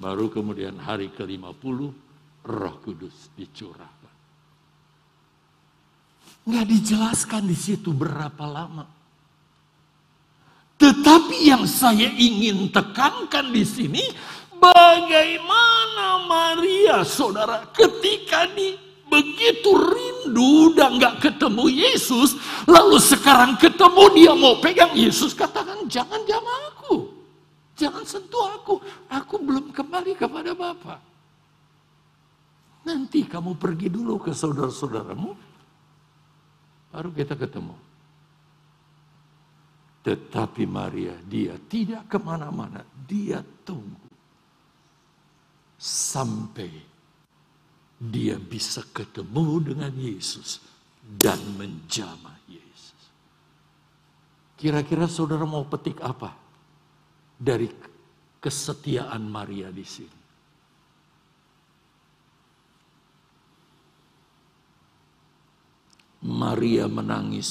Baru 0.00 0.32
kemudian 0.32 0.80
hari 0.80 1.12
ke-50 1.12 1.78
roh 2.48 2.76
kudus 2.80 3.28
dicurahkan. 3.36 4.14
Nggak 6.48 6.66
dijelaskan 6.72 7.44
di 7.44 7.52
situ 7.52 7.92
berapa 7.92 8.44
lama. 8.48 8.88
Tetapi 10.80 11.36
yang 11.44 11.68
saya 11.68 12.08
ingin 12.16 12.72
tekankan 12.72 13.52
di 13.52 13.60
sini, 13.60 14.00
bagaimana 14.56 16.24
Maria, 16.24 17.04
saudara, 17.04 17.68
ketika 17.68 18.48
di 18.56 18.80
begitu 19.04 19.76
rindu 19.76 20.72
dan 20.72 20.96
nggak 20.96 21.20
ketemu 21.20 21.68
Yesus, 21.68 22.40
lalu 22.64 22.96
sekarang 22.96 23.60
ketemu 23.60 24.04
dia 24.16 24.32
mau 24.32 24.56
pegang 24.64 24.96
Yesus, 24.96 25.36
katakan 25.36 25.84
jangan 25.84 26.24
jamah 26.24 26.58
aku, 26.72 27.09
jangan 27.80 28.04
sentuh 28.04 28.60
aku, 28.60 28.76
aku 29.08 29.40
belum 29.40 29.72
kembali 29.72 30.12
kepada 30.12 30.52
Bapa. 30.52 31.00
Nanti 32.84 33.24
kamu 33.24 33.56
pergi 33.56 33.88
dulu 33.88 34.20
ke 34.20 34.36
saudara-saudaramu, 34.36 35.30
baru 36.92 37.08
kita 37.16 37.40
ketemu. 37.40 37.76
Tetapi 40.00 40.64
Maria, 40.68 41.16
dia 41.24 41.56
tidak 41.56 42.08
ke 42.08 42.16
mana-mana, 42.20 42.84
dia 43.04 43.40
tunggu 43.64 44.08
sampai 45.80 46.72
dia 48.00 48.36
bisa 48.40 48.80
ketemu 48.92 49.60
dengan 49.60 49.92
Yesus 49.92 50.60
dan 51.04 51.36
menjamah 51.56 52.36
Yesus. 52.48 53.02
Kira-kira 54.56 55.04
saudara 55.04 55.44
mau 55.44 55.68
petik 55.68 56.00
apa 56.00 56.49
dari 57.40 57.64
kesetiaan 58.36 59.24
Maria 59.24 59.72
di 59.72 59.86
sini? 59.88 60.18
Maria 66.20 66.84
menangis 66.84 67.50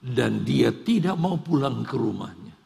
dan 0.00 0.40
dia 0.40 0.72
tidak 0.72 1.20
mau 1.20 1.36
pulang 1.36 1.84
ke 1.84 1.94
rumahnya 2.00 2.56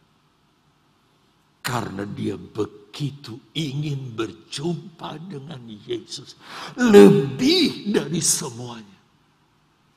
karena 1.66 2.06
dia 2.06 2.38
begitu 2.38 3.36
ingin 3.52 4.14
berjumpa 4.14 5.18
dengan 5.26 5.60
Yesus. 5.66 6.38
Lebih 6.78 7.90
dari 7.90 8.22
semuanya. 8.22 8.95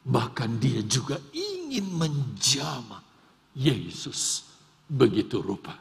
Bahkan 0.09 0.57
dia 0.57 0.81
juga 0.81 1.21
ingin 1.29 1.85
menjamah 1.93 3.05
Yesus 3.53 4.49
begitu 4.89 5.37
rupa. 5.37 5.77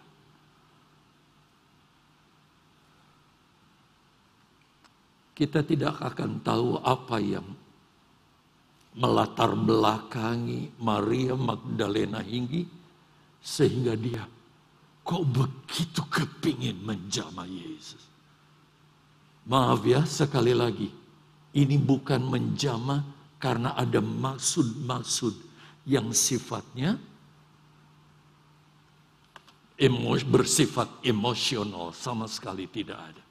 Kita 5.32 5.64
tidak 5.64 5.96
akan 6.02 6.44
tahu 6.44 6.76
apa 6.82 7.16
yang 7.22 7.46
melatar 8.98 9.54
belakangi 9.54 10.76
Maria 10.82 11.38
Magdalena 11.38 12.20
hingga 12.20 12.66
sehingga 13.38 13.94
dia 13.94 14.26
kok 15.06 15.24
begitu 15.24 16.02
kepingin 16.10 16.82
menjamah 16.84 17.48
Yesus. 17.48 18.02
Maaf 19.48 19.80
ya 19.88 20.04
sekali 20.04 20.52
lagi, 20.52 20.92
ini 21.56 21.76
bukan 21.80 22.20
menjamah 22.28 23.00
karena 23.38 23.74
ada 23.78 24.02
maksud-maksud 24.02 25.34
yang 25.86 26.10
sifatnya 26.10 26.98
emos, 29.78 30.26
bersifat 30.26 30.90
emosional 31.06 31.94
sama 31.94 32.26
sekali 32.26 32.66
tidak 32.66 32.98
ada. 32.98 33.24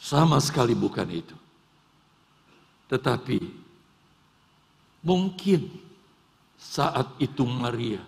Sama 0.00 0.40
sekali 0.40 0.72
bukan 0.72 1.08
itu. 1.12 1.36
Tetapi 2.88 3.38
mungkin 5.04 5.68
saat 6.56 7.12
itu 7.20 7.44
Maria 7.44 8.00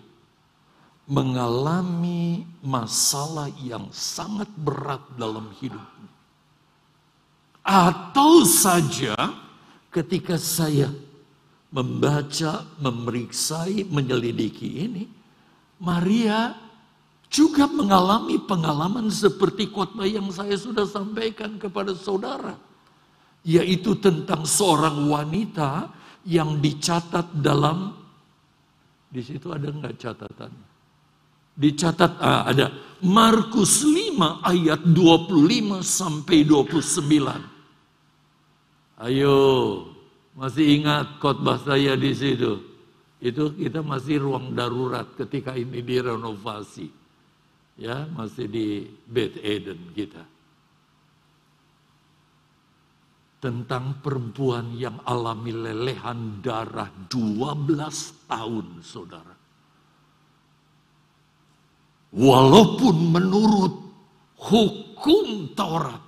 mengalami 1.07 2.43
masalah 2.59 3.47
yang 3.63 3.87
sangat 3.95 4.51
berat 4.59 5.01
dalam 5.15 5.49
hidupnya. 5.55 6.11
Atau 7.63 8.43
saja 8.43 9.15
ketika 9.97 10.37
saya 10.37 10.93
membaca, 11.73 12.63
memeriksai, 12.77 13.89
menyelidiki 13.89 14.85
ini, 14.85 15.03
Maria 15.81 16.53
juga 17.27 17.65
mengalami 17.67 18.39
pengalaman 18.39 19.09
seperti 19.09 19.67
khotbah 19.73 20.07
yang 20.07 20.29
saya 20.29 20.55
sudah 20.55 20.85
sampaikan 20.85 21.57
kepada 21.57 21.97
saudara. 21.97 22.55
Yaitu 23.41 23.97
tentang 23.97 24.45
seorang 24.45 25.07
wanita 25.09 25.89
yang 26.27 26.59
dicatat 26.61 27.33
dalam, 27.39 27.95
di 29.07 29.21
situ 29.23 29.49
ada 29.49 29.71
enggak 29.71 29.95
catatannya? 29.97 30.67
dicatat 31.57 32.21
ah, 32.21 32.45
ada 32.45 32.69
Markus 33.01 33.81
5 33.81 34.45
ayat 34.45 34.81
25 34.93 35.81
sampai 35.81 36.45
29. 36.45 37.56
Ayo, 38.97 39.37
masih 40.33 40.81
ingat 40.81 41.21
khotbah 41.21 41.61
saya 41.61 41.93
di 41.93 42.11
situ. 42.17 42.57
Itu 43.17 43.53
kita 43.53 43.81
masih 43.81 44.21
ruang 44.21 44.53
darurat 44.57 45.05
ketika 45.17 45.53
ini 45.53 45.81
direnovasi. 45.81 46.89
Ya, 47.77 48.09
masih 48.09 48.49
di 48.49 48.67
Beth 49.05 49.37
Eden 49.41 49.93
kita. 49.93 50.25
Tentang 53.37 54.01
perempuan 54.01 54.73
yang 54.73 54.97
alami 55.05 55.53
lelehan 55.53 56.41
darah 56.41 56.89
12 57.05 58.25
tahun, 58.25 58.81
saudara 58.81 59.37
Walaupun 62.17 62.95
menurut 63.11 63.73
hukum 64.39 65.51
Taurat, 65.51 66.01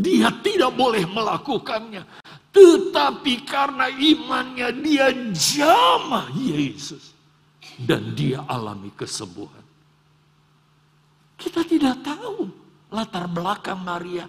dia 0.00 0.28
tidak 0.44 0.72
boleh 0.76 1.04
melakukannya. 1.08 2.04
Tetapi 2.52 3.44
karena 3.44 3.92
imannya 3.92 4.68
dia 4.80 5.12
jamah 5.32 6.32
Yesus. 6.32 7.12
Dan 7.76 8.16
dia 8.16 8.40
alami 8.48 8.88
kesembuhan. 8.96 9.60
Kita 11.36 11.60
tidak 11.68 12.00
tahu 12.00 12.48
latar 12.88 13.28
belakang 13.28 13.84
Maria. 13.84 14.24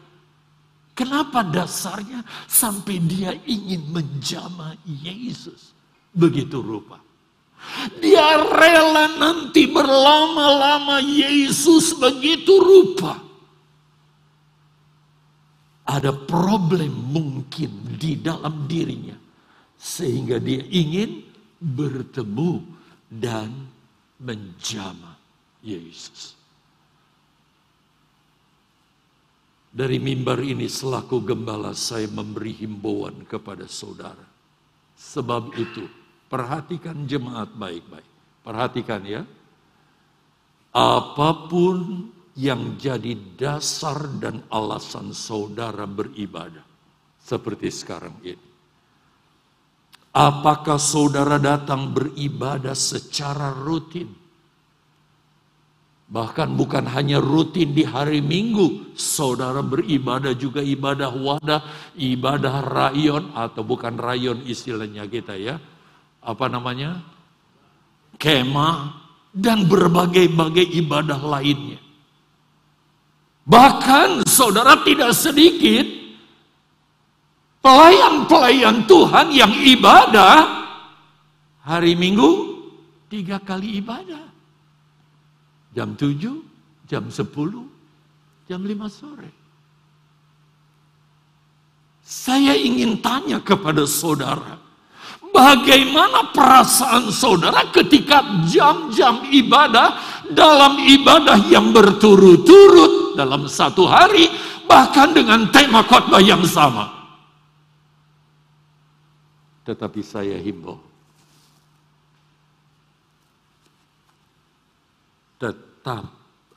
Kenapa 0.92 1.46
dasarnya 1.46 2.26
sampai 2.50 3.00
dia 3.00 3.32
ingin 3.48 3.88
menjamah 3.88 4.76
Yesus. 4.84 5.72
Begitu 6.12 6.60
rupa. 6.60 7.00
Dia 8.02 8.38
rela 8.44 9.16
nanti 9.16 9.70
berlama-lama 9.70 11.00
Yesus 11.00 11.96
begitu 11.96 12.60
rupa. 12.60 13.27
Ada 15.88 16.12
problem 16.12 16.92
mungkin 17.16 17.96
di 17.96 18.20
dalam 18.20 18.68
dirinya. 18.68 19.16
Sehingga 19.78 20.42
dia 20.42 20.60
ingin 20.68 21.24
bertemu 21.58 22.60
dan 23.08 23.50
menjamah 24.20 25.16
Yesus. 25.64 26.36
Dari 29.72 30.02
mimbar 30.02 30.42
ini 30.42 30.66
selaku 30.66 31.22
gembala 31.22 31.72
saya 31.78 32.10
memberi 32.10 32.52
himbauan 32.66 33.30
kepada 33.30 33.70
saudara 33.70 34.38
Sebab 34.98 35.54
itu, 35.54 35.86
perhatikan 36.26 37.06
jemaat 37.06 37.54
baik-baik. 37.54 38.10
Perhatikan 38.42 39.06
ya. 39.06 39.22
Apa 40.74 41.46
pun 41.46 42.10
yang 42.38 42.78
jadi 42.78 43.18
dasar 43.34 44.06
dan 44.22 44.46
alasan 44.54 45.10
saudara 45.10 45.90
beribadah. 45.90 46.64
Seperti 47.18 47.74
sekarang 47.74 48.16
ini. 48.24 48.46
Apakah 50.14 50.78
saudara 50.78 51.42
datang 51.42 51.94
beribadah 51.94 52.78
secara 52.78 53.54
rutin? 53.54 54.10
Bahkan 56.08 56.56
bukan 56.56 56.88
hanya 56.88 57.20
rutin 57.20 57.76
di 57.76 57.84
hari 57.84 58.24
Minggu, 58.24 58.96
saudara 58.96 59.60
beribadah 59.60 60.32
juga 60.40 60.64
ibadah 60.64 61.12
wadah, 61.12 61.62
ibadah 62.00 62.64
rayon 62.64 63.36
atau 63.36 63.62
bukan 63.68 64.00
rayon 64.00 64.40
istilahnya 64.48 65.04
kita 65.06 65.36
ya. 65.36 65.60
Apa 66.24 66.48
namanya? 66.48 67.04
Kemah 68.16 68.78
dan 69.36 69.68
berbagai-bagai 69.68 70.66
ibadah 70.80 71.20
lainnya. 71.20 71.87
Bahkan 73.48 74.28
saudara 74.28 74.76
tidak 74.84 75.16
sedikit 75.16 75.88
pelayan-pelayan 77.64 78.84
Tuhan 78.84 79.32
yang 79.32 79.56
ibadah 79.56 80.68
hari 81.64 81.96
Minggu 81.96 82.60
tiga 83.08 83.40
kali 83.40 83.80
ibadah. 83.80 84.28
Jam 85.72 85.96
7, 85.96 86.44
jam 86.92 87.08
10, 87.08 87.24
jam 88.52 88.60
5 88.60 88.92
sore. 88.92 89.32
Saya 92.04 92.52
ingin 92.56 93.00
tanya 93.00 93.40
kepada 93.40 93.88
saudara, 93.88 94.60
bagaimana 95.32 96.36
perasaan 96.36 97.12
saudara 97.16 97.68
ketika 97.72 98.44
jam-jam 98.48 99.24
ibadah 99.32 99.96
dalam 100.36 100.82
ibadah 100.84 101.40
yang 101.48 101.72
berturut-turut 101.72 103.07
dalam 103.18 103.50
satu 103.50 103.90
hari, 103.90 104.30
bahkan 104.70 105.10
dengan 105.10 105.50
tema 105.50 105.82
khotbah 105.82 106.22
yang 106.22 106.46
sama. 106.46 106.94
Tetapi 109.66 110.00
saya 110.06 110.38
himbau, 110.38 110.78
tetap 115.36 116.08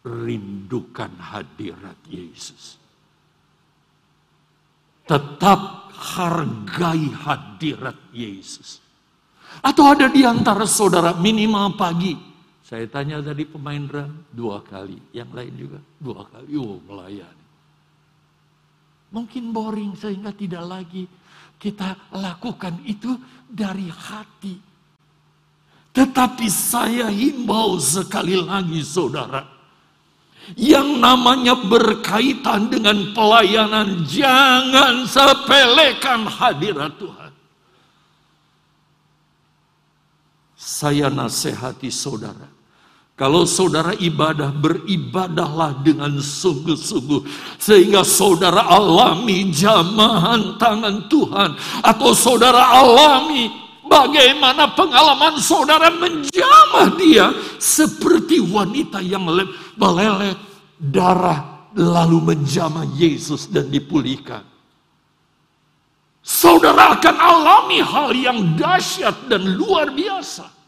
rindukan 0.07 1.11
hadirat 1.19 1.99
Yesus. 2.07 2.77
Tetap 5.11 5.91
hargai 5.91 7.11
hadirat 7.11 7.99
Yesus. 8.15 8.79
Atau 9.61 9.91
ada 9.91 10.07
di 10.07 10.23
antara 10.23 10.65
saudara 10.65 11.13
minimal 11.19 11.75
pagi. 11.75 12.30
Saya 12.71 12.87
tanya 12.87 13.19
tadi 13.19 13.43
pemain 13.43 13.83
drum 13.83 14.23
dua 14.31 14.63
kali. 14.63 15.03
Yang 15.11 15.31
lain 15.35 15.53
juga 15.59 15.79
dua 15.99 16.23
kali. 16.31 16.55
Oh 16.55 16.79
melayani. 16.87 17.47
Mungkin 19.11 19.51
boring 19.51 19.99
sehingga 19.99 20.31
tidak 20.31 20.63
lagi 20.63 21.11
kita 21.59 22.15
lakukan 22.15 22.79
itu 22.87 23.19
dari 23.51 23.91
hati 23.91 24.71
tetapi 25.91 26.47
saya 26.47 27.11
himbau 27.11 27.75
sekali 27.83 28.39
lagi 28.39 28.79
saudara. 28.87 29.43
Yang 30.55 30.89
namanya 30.99 31.55
berkaitan 31.59 32.71
dengan 32.71 33.15
pelayanan. 33.15 34.07
Jangan 34.07 35.07
sepelekan 35.07 36.27
hadirat 36.27 36.95
Tuhan. 36.97 37.33
Saya 40.55 41.07
nasihati 41.11 41.91
saudara. 41.91 42.60
Kalau 43.21 43.45
saudara 43.45 43.93
ibadah, 44.01 44.49
beribadahlah 44.49 45.85
dengan 45.85 46.17
sungguh-sungguh. 46.17 47.29
Sehingga 47.61 48.01
saudara 48.01 48.65
alami 48.65 49.53
jamahan 49.53 50.57
tangan 50.57 51.05
Tuhan. 51.13 51.53
Atau 51.85 52.17
saudara 52.17 52.81
alami 52.81 53.69
Bagaimana 53.91 54.71
pengalaman 54.79 55.43
saudara 55.43 55.91
menjamah 55.91 56.95
dia 56.95 57.35
seperti 57.59 58.39
wanita 58.39 59.03
yang 59.03 59.27
meleleh 59.75 60.39
darah 60.79 61.67
lalu 61.75 62.23
menjamah 62.23 62.87
Yesus 62.95 63.51
dan 63.51 63.67
dipulihkan. 63.67 64.47
Saudara 66.23 66.95
akan 66.95 67.17
alami 67.19 67.83
hal 67.83 68.15
yang 68.15 68.55
dahsyat 68.55 69.27
dan 69.27 69.43
luar 69.59 69.91
biasa. 69.91 70.60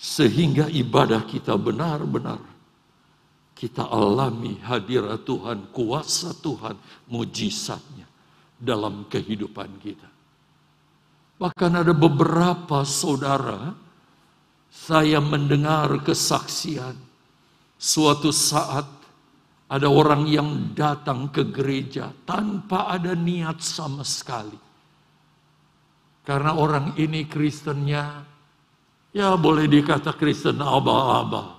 Sehingga 0.00 0.72
ibadah 0.72 1.28
kita 1.28 1.60
benar-benar 1.60 2.40
kita 3.52 3.92
alami 3.92 4.56
hadirat 4.64 5.28
Tuhan, 5.28 5.68
kuasa 5.68 6.32
Tuhan, 6.40 6.72
mujizatnya 7.12 8.08
dalam 8.56 9.04
kehidupan 9.04 9.76
kita. 9.76 10.08
Bahkan 11.36 11.72
ada 11.84 11.92
beberapa 11.92 12.80
saudara, 12.88 13.76
saya 14.72 15.20
mendengar 15.20 15.92
kesaksian. 16.00 16.96
Suatu 17.76 18.32
saat 18.32 18.88
ada 19.68 19.88
orang 19.92 20.24
yang 20.24 20.72
datang 20.72 21.28
ke 21.28 21.44
gereja 21.52 22.08
tanpa 22.24 22.88
ada 22.88 23.12
niat 23.12 23.60
sama 23.60 24.08
sekali. 24.08 24.56
Karena 26.24 26.56
orang 26.56 26.96
ini 26.96 27.28
Kristennya, 27.28 28.29
ya 29.10 29.34
boleh 29.34 29.66
dikata 29.66 30.14
Kristen 30.14 30.58
abah-abah. 30.62 31.58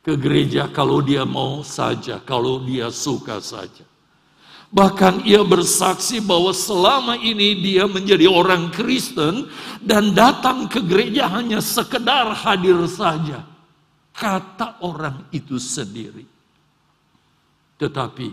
Ke 0.00 0.16
gereja 0.16 0.64
kalau 0.72 1.04
dia 1.04 1.28
mau 1.28 1.60
saja, 1.60 2.24
kalau 2.24 2.64
dia 2.64 2.88
suka 2.88 3.36
saja. 3.38 3.84
Bahkan 4.70 5.26
ia 5.26 5.42
bersaksi 5.42 6.22
bahwa 6.22 6.54
selama 6.54 7.18
ini 7.18 7.58
dia 7.58 7.90
menjadi 7.90 8.30
orang 8.30 8.70
Kristen 8.70 9.50
dan 9.82 10.14
datang 10.14 10.70
ke 10.70 10.80
gereja 10.80 11.26
hanya 11.28 11.58
sekedar 11.60 12.32
hadir 12.32 12.78
saja. 12.86 13.44
Kata 14.14 14.80
orang 14.80 15.26
itu 15.34 15.58
sendiri. 15.58 16.24
Tetapi 17.76 18.28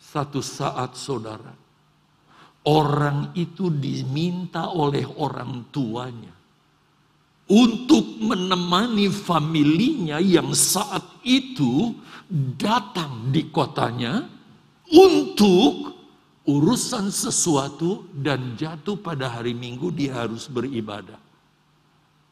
satu 0.00 0.40
saat 0.40 0.96
saudara, 0.96 1.52
orang 2.66 3.36
itu 3.36 3.68
diminta 3.68 4.72
oleh 4.72 5.04
orang 5.20 5.68
tuanya 5.68 6.43
untuk 7.48 8.24
menemani 8.24 9.12
familinya 9.12 10.16
yang 10.16 10.56
saat 10.56 11.04
itu 11.24 11.92
datang 12.56 13.28
di 13.28 13.52
kotanya 13.52 14.24
untuk 14.88 15.92
urusan 16.44 17.08
sesuatu 17.08 18.08
dan 18.12 18.56
jatuh 18.56 18.96
pada 19.00 19.28
hari 19.32 19.52
Minggu 19.56 19.92
dia 19.92 20.24
harus 20.24 20.48
beribadah. 20.48 21.20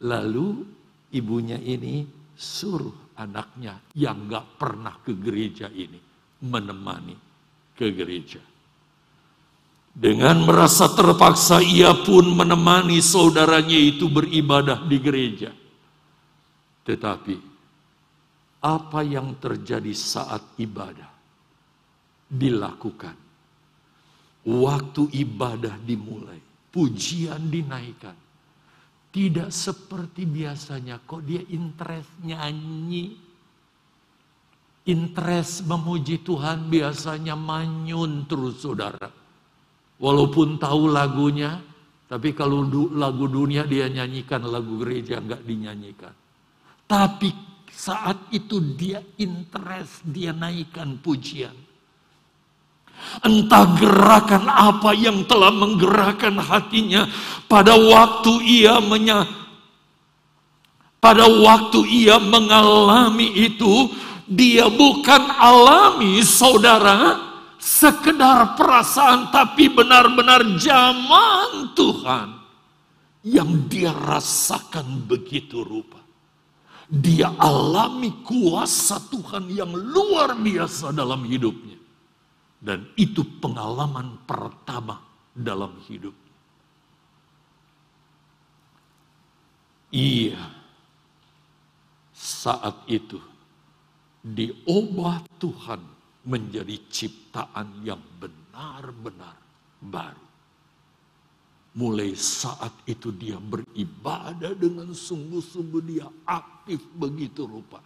Lalu 0.05 0.64
ibunya 1.12 1.61
ini 1.61 2.05
suruh 2.37 3.16
anaknya 3.16 3.81
yang 3.96 4.29
gak 4.29 4.61
pernah 4.61 4.96
ke 5.01 5.12
gereja 5.16 5.68
ini 5.72 6.01
menemani 6.42 7.16
ke 7.77 7.92
gereja. 7.92 8.40
Dengan 9.92 10.48
merasa 10.48 10.88
terpaksa 10.88 11.61
ia 11.61 11.92
pun 11.92 12.33
menemani 12.33 12.98
saudaranya 13.05 13.76
itu 13.76 14.09
beribadah 14.09 14.88
di 14.88 14.96
gereja. 14.96 15.52
Tetapi 16.83 17.37
apa 18.64 19.00
yang 19.05 19.37
terjadi 19.37 19.92
saat 19.92 20.57
ibadah? 20.57 21.12
dilakukan. 22.33 23.16
Waktu 24.42 25.02
ibadah 25.12 25.76
dimulai, 25.85 26.40
pujian 26.72 27.52
dinaikkan. 27.52 28.16
Tidak 29.12 29.52
seperti 29.52 30.24
biasanya, 30.24 31.05
kok 31.05 31.20
dia 31.22 31.44
interest 31.52 32.11
nyanyi. 32.24 33.12
Interest 34.88 35.62
memuji 35.62 36.26
Tuhan 36.26 36.66
biasanya 36.66 37.38
manyun 37.38 38.26
terus 38.26 38.64
saudara. 38.64 39.22
Walaupun 40.03 40.59
tahu 40.59 40.91
lagunya, 40.91 41.62
tapi 42.11 42.35
kalau 42.35 42.67
lagu 42.91 43.31
dunia 43.31 43.62
dia 43.62 43.87
nyanyikan, 43.87 44.43
lagu 44.43 44.83
gereja 44.83 45.23
nggak 45.23 45.47
dinyanyikan. 45.47 46.11
Tapi 46.91 47.31
saat 47.71 48.19
itu 48.35 48.59
dia 48.75 48.99
interest, 49.23 50.03
dia 50.03 50.35
naikkan 50.35 50.99
pujian. 50.99 51.55
Entah 53.23 53.67
gerakan 53.79 54.51
apa 54.51 54.91
yang 54.95 55.23
telah 55.31 55.55
menggerakkan 55.55 56.35
hatinya 56.38 57.07
pada 57.47 57.75
waktu 57.79 58.43
ia 58.43 58.79
menya 58.79 59.27
pada 61.03 61.27
waktu 61.27 61.83
ia 61.91 62.23
mengalami 62.23 63.27
itu 63.35 63.91
dia 64.31 64.71
bukan 64.71 65.35
alami 65.35 66.23
saudara 66.23 67.19
sekedar 67.62 68.59
perasaan 68.59 69.31
tapi 69.31 69.70
benar-benar 69.70 70.42
zaman 70.59 71.70
Tuhan 71.79 72.29
yang 73.22 73.70
dia 73.70 73.94
rasakan 73.94 75.07
begitu 75.07 75.62
rupa. 75.62 76.03
Dia 76.90 77.33
alami 77.38 78.20
kuasa 78.27 78.98
Tuhan 79.09 79.46
yang 79.48 79.70
luar 79.72 80.35
biasa 80.37 80.90
dalam 80.90 81.22
hidupnya. 81.22 81.79
Dan 82.59 82.90
itu 82.98 83.22
pengalaman 83.38 84.27
pertama 84.27 84.98
dalam 85.33 85.79
hidup. 85.87 86.14
Iya, 89.92 90.40
saat 92.16 92.87
itu 92.88 93.20
diubah 94.25 95.20
Tuhan 95.37 95.83
menjadi 96.23 96.79
ciptaan 96.87 97.83
yang 97.83 98.01
benar-benar 98.19 99.37
baru. 99.83 100.27
Mulai 101.73 102.13
saat 102.13 102.85
itu 102.85 103.09
dia 103.17 103.41
beribadah 103.41 104.53
dengan 104.53 104.93
sungguh-sungguh 104.93 105.83
dia 105.89 106.07
aktif 106.29 106.85
begitu 106.95 107.49
rupa. 107.49 107.81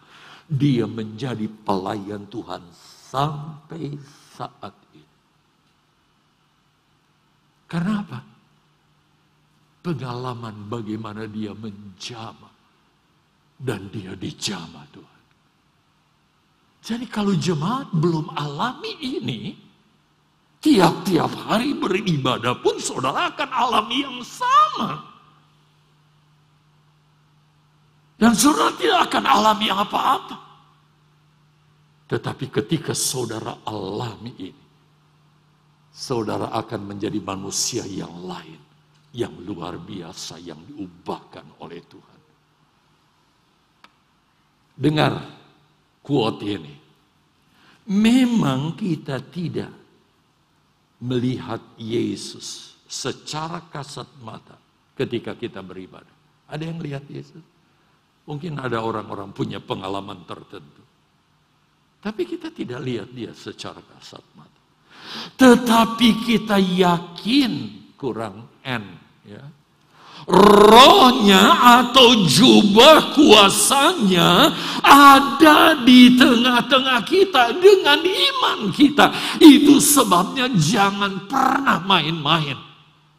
Dia 0.47 0.83
menjadi 0.83 1.47
pelayan 1.63 2.27
Tuhan 2.27 2.67
sampai 3.07 3.95
saat 4.35 4.75
ini. 4.91 5.07
Karena 7.67 7.93
apa? 8.03 8.19
Pengalaman 9.83 10.67
bagaimana 10.67 11.23
dia 11.31 11.55
menjama 11.55 12.51
dan 13.55 13.87
dia 13.87 14.11
dijama 14.19 14.83
Tuhan. 14.91 15.16
Jadi 16.87 17.03
kalau 17.11 17.35
jemaat 17.35 17.91
belum 17.91 18.31
alami 18.31 18.95
ini, 19.03 19.59
tiap-tiap 20.63 21.27
hari 21.35 21.75
beribadah 21.75 22.55
pun 22.63 22.79
saudara 22.79 23.27
akan 23.27 23.49
alami 23.51 24.07
yang 24.07 24.23
sama. 24.23 25.03
Dan 28.15 28.31
saudara 28.31 28.71
tidak 28.79 28.99
akan 29.11 29.23
alami 29.27 29.67
apa-apa. 29.67 30.37
Tetapi 32.07 32.45
ketika 32.55 32.95
saudara 32.95 33.59
alami 33.67 34.31
ini, 34.39 34.65
saudara 35.91 36.55
akan 36.55 36.95
menjadi 36.95 37.19
manusia 37.19 37.83
yang 37.83 38.15
lain, 38.23 38.63
yang 39.11 39.35
luar 39.43 39.75
biasa, 39.75 40.39
yang 40.39 40.63
diubahkan 40.63 41.59
oleh 41.59 41.83
Tuhan. 41.83 42.19
Dengar 44.79 45.13
quote 46.07 46.47
ini. 46.47 46.75
Memang 47.87 48.75
kita 48.75 49.23
tidak 49.31 49.71
melihat 50.99 51.61
Yesus 51.79 52.75
secara 52.83 53.63
kasat 53.71 54.07
mata 54.19 54.59
ketika 54.97 55.37
kita 55.39 55.63
beribadah. 55.63 56.11
Ada 56.51 56.63
yang 56.67 56.79
lihat 56.83 57.07
Yesus? 57.07 57.43
Mungkin 58.27 58.59
ada 58.59 58.83
orang-orang 58.83 59.31
punya 59.31 59.63
pengalaman 59.63 60.27
tertentu. 60.27 60.83
Tapi 62.03 62.27
kita 62.27 62.51
tidak 62.51 62.83
lihat 62.83 63.09
dia 63.15 63.31
secara 63.31 63.79
kasat 63.79 64.23
mata. 64.35 64.61
Tetapi 65.39 66.09
kita 66.27 66.59
yakin 66.59 67.53
kurang 67.95 68.51
N 68.67 68.83
ya 69.23 69.43
rohnya 70.27 71.55
atau 71.79 72.27
jubah 72.27 73.15
kuasanya 73.15 74.51
ada 74.83 75.79
di 75.87 76.19
tengah-tengah 76.19 76.99
kita 77.07 77.55
dengan 77.55 78.03
iman 78.03 78.59
kita. 78.75 79.39
Itu 79.39 79.79
sebabnya 79.79 80.51
jangan 80.51 81.31
pernah 81.31 81.79
main-main 81.79 82.59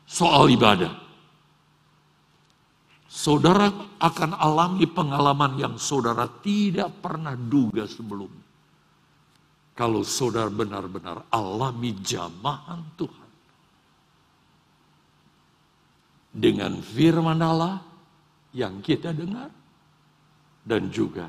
soal 0.04 0.52
ibadah. 0.52 0.92
Saudara 3.08 3.72
akan 3.98 4.36
alami 4.36 4.84
pengalaman 4.86 5.58
yang 5.58 5.74
saudara 5.80 6.28
tidak 6.44 7.02
pernah 7.02 7.34
duga 7.34 7.88
sebelumnya. 7.88 8.46
Kalau 9.72 10.04
saudara 10.04 10.52
benar-benar 10.52 11.24
alami 11.32 11.98
jamahan 11.98 12.84
Tuhan 12.94 13.27
dengan 16.38 16.78
firman 16.78 17.42
Allah 17.42 17.82
yang 18.54 18.78
kita 18.78 19.10
dengar 19.10 19.50
dan 20.62 20.86
juga 20.94 21.26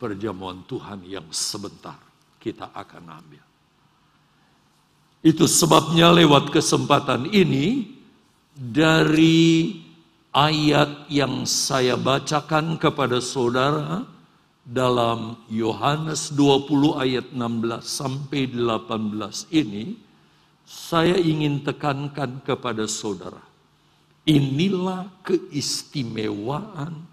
perjamuan 0.00 0.64
Tuhan 0.64 1.04
yang 1.04 1.28
sebentar 1.28 2.00
kita 2.40 2.72
akan 2.72 3.04
ambil. 3.12 3.44
Itu 5.20 5.44
sebabnya 5.44 6.14
lewat 6.16 6.48
kesempatan 6.48 7.28
ini 7.28 7.92
dari 8.56 9.74
ayat 10.32 11.12
yang 11.12 11.44
saya 11.44 12.00
bacakan 12.00 12.80
kepada 12.80 13.20
saudara 13.20 14.06
dalam 14.62 15.40
Yohanes 15.52 16.32
20 16.32 17.02
ayat 17.02 17.26
16 17.34 17.84
sampai 17.84 18.50
18 18.50 19.50
ini 19.54 19.94
saya 20.66 21.14
ingin 21.14 21.62
tekankan 21.62 22.42
kepada 22.42 22.90
saudara 22.90 23.55
Inilah 24.26 25.22
keistimewaan 25.22 27.06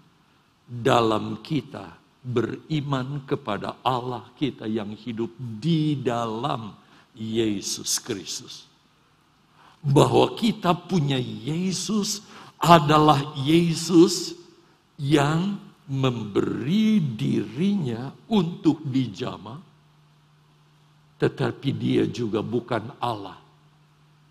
dalam 0.66 1.38
kita 1.46 1.94
beriman 2.24 3.22
kepada 3.28 3.78
Allah 3.86 4.26
kita 4.34 4.66
yang 4.66 4.96
hidup 4.98 5.30
di 5.38 5.94
dalam 5.94 6.74
Yesus 7.14 8.02
Kristus. 8.02 8.66
Bahwa 9.84 10.32
kita 10.34 10.74
punya 10.74 11.20
Yesus 11.20 12.24
adalah 12.58 13.36
Yesus 13.36 14.34
yang 14.96 15.60
memberi 15.84 16.96
dirinya 16.98 18.08
untuk 18.32 18.80
dijama, 18.88 19.60
tetapi 21.20 21.68
dia 21.76 22.08
juga 22.08 22.40
bukan 22.40 22.88
Allah 23.04 23.36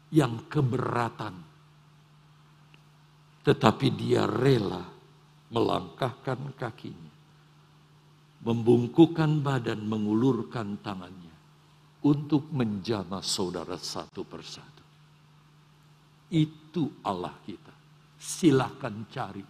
yang 0.09 0.49
keberatan 0.49 1.42
tetapi 3.43 3.87
dia 3.91 4.23
rela 4.23 4.81
melangkahkan 5.51 6.55
kakinya, 6.55 7.13
membungkukan 8.41 9.43
badan, 9.43 9.83
mengulurkan 9.85 10.79
tangannya 10.79 11.35
untuk 12.07 12.49
menjamah 12.49 13.21
saudara 13.21 13.75
satu 13.75 14.23
persatu. 14.23 14.83
Itu 16.33 17.03
Allah 17.05 17.35
kita. 17.45 17.75
Silahkan 18.17 18.95
cari 19.11 19.43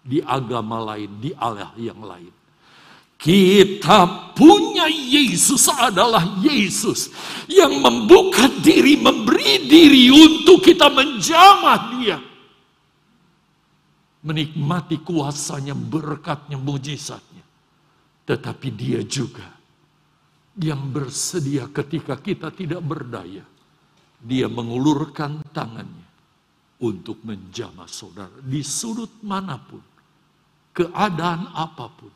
di 0.00 0.22
agama 0.22 0.94
lain, 0.94 1.18
di 1.18 1.34
Allah 1.34 1.74
yang 1.76 2.00
lain. 2.00 2.32
Kita 3.16 4.32
punya 4.36 4.86
Yesus 4.86 5.66
adalah 5.72 6.22
Yesus 6.38 7.10
yang 7.50 7.82
membuka 7.82 8.46
diri, 8.62 8.94
memberi 8.94 9.66
diri 9.66 10.12
untuk 10.14 10.62
kita 10.62 10.86
menjamah 10.92 11.78
dia 11.96 12.35
menikmati 14.26 15.06
kuasanya, 15.06 15.78
berkatnya, 15.78 16.58
mujizatnya. 16.58 17.46
Tetapi 18.26 18.68
dia 18.74 19.00
juga 19.06 19.46
yang 20.58 20.90
bersedia 20.90 21.70
ketika 21.70 22.18
kita 22.18 22.50
tidak 22.50 22.82
berdaya. 22.82 23.46
Dia 24.18 24.50
mengulurkan 24.50 25.46
tangannya 25.54 26.08
untuk 26.82 27.22
menjamah 27.22 27.86
saudara 27.86 28.34
di 28.42 28.66
sudut 28.66 29.22
mana 29.22 29.54
pun, 29.60 29.84
keadaan 30.74 31.54
apa 31.54 31.86
pun, 31.86 32.10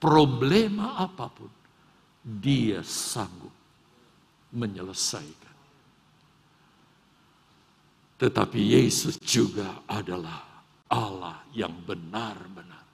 problema 0.00 0.96
apa 0.96 1.28
pun, 1.28 1.52
dia 2.24 2.80
sanggup 2.80 3.52
menyelesaikan. 4.56 5.56
Tetapi 8.22 8.60
Yesus 8.62 9.18
juga 9.18 9.82
adalah 9.90 10.51
Allah 10.92 11.40
yang 11.56 11.72
benar-benar. 11.88 12.84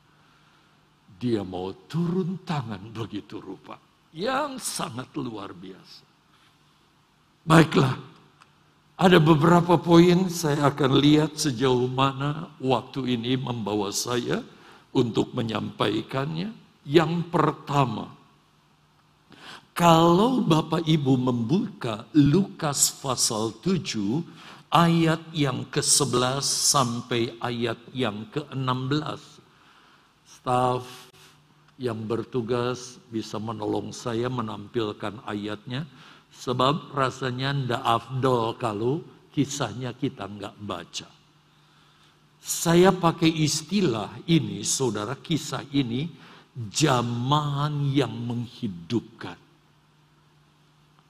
Dia 1.18 1.42
mau 1.42 1.74
turun 1.90 2.46
tangan 2.46 2.94
begitu 2.94 3.42
rupa. 3.42 3.74
Yang 4.14 4.62
sangat 4.62 5.10
luar 5.18 5.50
biasa. 5.50 6.06
Baiklah, 7.42 7.98
ada 8.94 9.18
beberapa 9.18 9.74
poin 9.78 10.30
saya 10.30 10.70
akan 10.70 10.92
lihat 11.02 11.34
sejauh 11.34 11.90
mana 11.90 12.54
waktu 12.62 13.18
ini 13.18 13.34
membawa 13.34 13.90
saya 13.90 14.46
untuk 14.94 15.34
menyampaikannya. 15.34 16.54
Yang 16.86 17.12
pertama, 17.34 18.14
kalau 19.78 20.42
Bapak 20.42 20.82
Ibu 20.82 21.14
membuka 21.14 22.10
Lukas 22.10 22.90
pasal 22.98 23.54
7 23.62 24.57
ayat 24.68 25.20
yang 25.32 25.64
ke-11 25.68 26.44
sampai 26.44 27.34
ayat 27.40 27.78
yang 27.96 28.28
ke-16. 28.32 29.20
Staf 30.28 30.84
yang 31.80 32.04
bertugas 32.04 32.98
bisa 33.08 33.40
menolong 33.40 33.94
saya 33.94 34.26
menampilkan 34.28 35.22
ayatnya 35.24 35.88
Sebab 36.34 36.94
rasanya 36.94 37.50
ndak 37.50 37.82
afdol 37.82 38.54
kalau 38.60 39.02
kisahnya 39.34 39.90
kita 39.96 40.28
nggak 40.28 40.54
baca. 40.62 41.08
Saya 42.38 42.94
pakai 42.94 43.28
istilah 43.28 44.14
ini, 44.30 44.62
saudara, 44.62 45.18
kisah 45.18 45.66
ini, 45.74 46.06
zaman 46.54 47.90
yang 47.90 48.14
menghidupkan. 48.14 49.36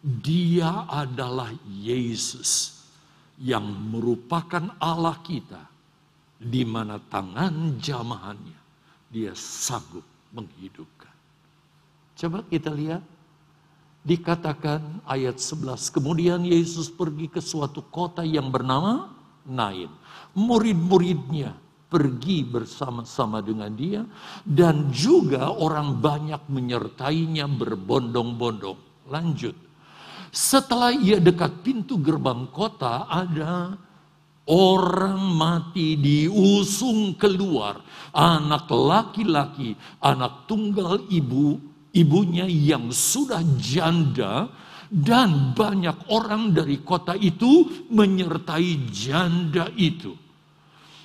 Dia 0.01 0.89
adalah 0.89 1.53
Yesus 1.69 2.78
yang 3.39 3.65
merupakan 3.65 4.75
Allah 4.83 5.19
kita, 5.23 5.63
di 6.39 6.63
mana 6.67 6.99
tangan 6.99 7.79
jamahannya 7.79 8.59
dia 9.09 9.33
sanggup 9.35 10.05
menghidupkan. 10.35 11.15
Coba 12.19 12.43
kita 12.45 12.75
lihat, 12.75 13.03
dikatakan 14.03 15.03
ayat 15.07 15.39
11, 15.39 15.89
kemudian 15.95 16.43
Yesus 16.43 16.91
pergi 16.91 17.31
ke 17.31 17.39
suatu 17.39 17.81
kota 17.87 18.27
yang 18.27 18.51
bernama 18.51 19.15
Nain 19.49 19.89
murid-muridnya 20.37 21.57
pergi 21.89 22.45
bersama-sama 22.45 23.41
dengan 23.41 23.73
dia 23.73 24.05
dan 24.45 24.93
juga 24.93 25.49
orang 25.51 25.99
banyak 25.99 26.47
menyertainya 26.53 27.49
berbondong-bondong. 27.49 29.09
Lanjut. 29.09 29.57
Setelah 30.29 30.93
ia 30.93 31.19
dekat 31.19 31.65
pintu 31.65 31.97
gerbang 32.01 32.49
kota 32.53 33.09
ada 33.09 33.77
orang 34.49 35.21
mati 35.37 35.95
diusung 36.01 37.15
keluar. 37.21 37.81
Anak 38.13 38.73
laki-laki, 38.73 39.77
anak 40.01 40.49
tunggal 40.49 41.05
ibu, 41.13 41.61
ibunya 41.93 42.49
yang 42.49 42.89
sudah 42.89 43.45
janda 43.61 44.49
dan 44.89 45.53
banyak 45.53 46.09
orang 46.09 46.57
dari 46.57 46.81
kota 46.81 47.13
itu 47.13 47.85
menyertai 47.93 48.89
janda 48.89 49.69
itu. 49.77 50.17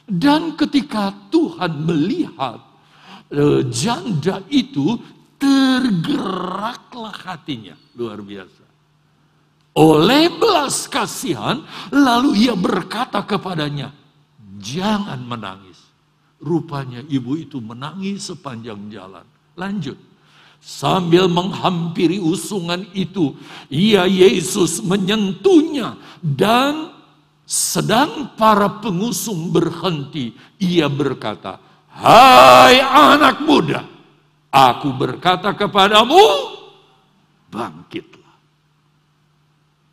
Dan 0.03 0.55
ketika 0.55 1.11
Tuhan 1.31 1.83
melihat 1.83 2.59
e, 3.27 3.67
janda 3.71 4.43
itu, 4.51 4.99
tergeraklah 5.39 7.15
hatinya. 7.23 7.75
Luar 7.95 8.19
biasa. 8.19 8.62
Oleh 9.73 10.29
belas 10.29 10.85
kasihan, 10.85 11.65
lalu 11.89 12.45
ia 12.45 12.53
berkata 12.53 13.25
kepadanya, 13.25 13.89
jangan 14.61 15.17
menangis. 15.25 15.81
Rupanya 16.37 17.01
ibu 17.09 17.33
itu 17.33 17.57
menangis 17.57 18.29
sepanjang 18.29 18.77
jalan. 18.93 19.25
Lanjut. 19.57 19.97
Sambil 20.63 21.27
menghampiri 21.27 22.23
usungan 22.23 22.87
itu, 22.95 23.35
ia 23.67 24.07
Yesus 24.07 24.79
menyentuhnya 24.79 25.99
dan 26.23 26.93
sedang 27.43 28.31
para 28.39 28.79
pengusung 28.79 29.51
berhenti, 29.51 30.31
ia 30.63 30.87
berkata, 30.87 31.59
"Hai 31.91 32.79
anak 32.79 33.43
muda, 33.43 33.83
aku 34.47 34.95
berkata 34.95 35.51
kepadamu, 35.51 36.23
bangkitlah." 37.51 38.22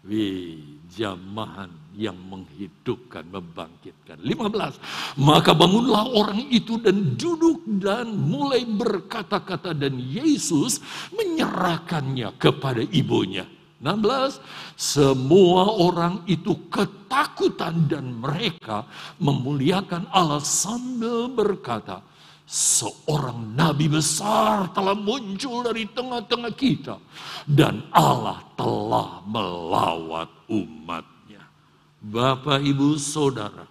Wih, 0.00 0.80
jamahan 0.88 1.68
yang 1.92 2.16
menghidupkan, 2.16 3.20
membangkitkan. 3.28 4.16
15. 4.24 4.80
Maka 5.20 5.52
bangunlah 5.52 6.08
orang 6.16 6.48
itu 6.48 6.80
dan 6.80 7.20
duduk 7.20 7.60
dan 7.76 8.08
mulai 8.16 8.64
berkata-kata 8.64 9.76
dan 9.76 10.00
Yesus 10.00 10.80
menyerahkannya 11.12 12.32
kepada 12.40 12.80
ibunya. 12.80 13.44
16. 13.84 14.40
Semua 14.76 15.68
orang 15.68 16.24
itu 16.24 16.56
ketakutan 16.72 17.84
dan 17.84 18.16
mereka 18.16 18.88
memuliakan 19.20 20.08
Allah 20.12 20.40
sambil 20.40 21.28
berkata, 21.28 22.00
seorang 22.50 23.54
nabi 23.54 23.86
besar 23.86 24.74
telah 24.74 24.98
muncul 24.98 25.62
dari 25.62 25.86
tengah-tengah 25.86 26.50
kita 26.50 26.98
dan 27.46 27.86
Allah 27.94 28.42
telah 28.58 29.22
melawat 29.22 30.26
umatnya. 30.50 31.46
Bapak, 32.02 32.58
Ibu, 32.58 32.98
Saudara, 32.98 33.70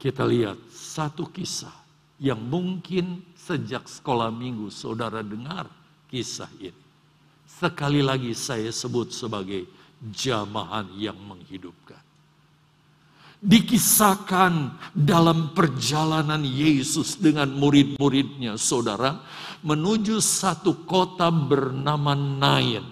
kita 0.00 0.24
lihat 0.24 0.56
satu 0.72 1.28
kisah 1.28 1.76
yang 2.16 2.40
mungkin 2.40 3.20
sejak 3.38 3.86
sekolah 3.86 4.34
minggu 4.34 4.66
saudara 4.72 5.22
dengar 5.22 5.70
kisah 6.10 6.50
ini. 6.58 6.82
Sekali 7.46 8.02
lagi 8.02 8.34
saya 8.34 8.74
sebut 8.74 9.14
sebagai 9.14 9.66
jamahan 10.02 10.90
yang 10.98 11.14
menghidupkan 11.22 12.01
dikisahkan 13.42 14.78
dalam 14.94 15.50
perjalanan 15.50 16.46
Yesus 16.46 17.18
dengan 17.18 17.50
murid-muridnya, 17.50 18.54
saudara, 18.54 19.18
menuju 19.66 20.22
satu 20.22 20.86
kota 20.86 21.26
bernama 21.34 22.14
Nain. 22.14 22.86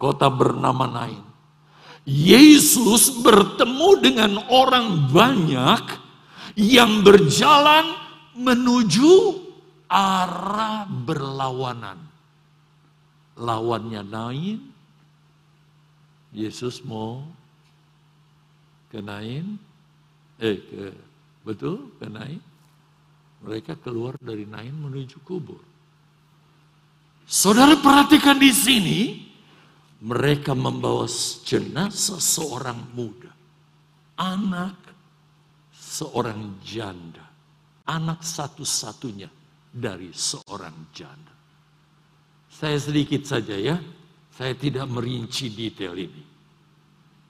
Kota 0.00 0.32
bernama 0.32 0.88
Nain. 0.88 1.24
Yesus 2.08 3.12
bertemu 3.20 3.90
dengan 4.00 4.32
orang 4.48 5.10
banyak 5.12 5.82
yang 6.56 7.04
berjalan 7.04 7.84
menuju 8.32 9.44
arah 9.90 10.88
berlawanan. 10.88 12.00
Lawannya 13.36 14.02
Nain, 14.06 14.75
Yesus 16.36 16.84
mau 16.84 17.24
ke 18.92 19.00
Nain, 19.00 19.56
eh 20.36 20.60
ke 20.60 20.92
betul 21.40 21.96
ke 21.96 22.04
Nain. 22.12 22.44
Mereka 23.40 23.80
keluar 23.80 24.20
dari 24.20 24.44
Nain 24.44 24.76
menuju 24.76 25.16
kubur. 25.24 25.64
Saudara 27.24 27.72
perhatikan 27.80 28.36
di 28.36 28.52
sini, 28.52 29.00
mereka 30.04 30.52
membawa 30.52 31.08
jenazah 31.42 32.20
seorang 32.20 32.92
muda, 32.92 33.32
anak 34.20 34.76
seorang 35.72 36.60
janda, 36.60 37.24
anak 37.88 38.20
satu-satunya 38.20 39.32
dari 39.72 40.12
seorang 40.12 40.92
janda. 40.92 41.32
Saya 42.52 42.76
sedikit 42.76 43.24
saja 43.24 43.56
ya, 43.56 43.76
saya 44.36 44.52
tidak 44.52 44.84
merinci 44.92 45.48
detail 45.48 45.96
ini. 45.96 46.24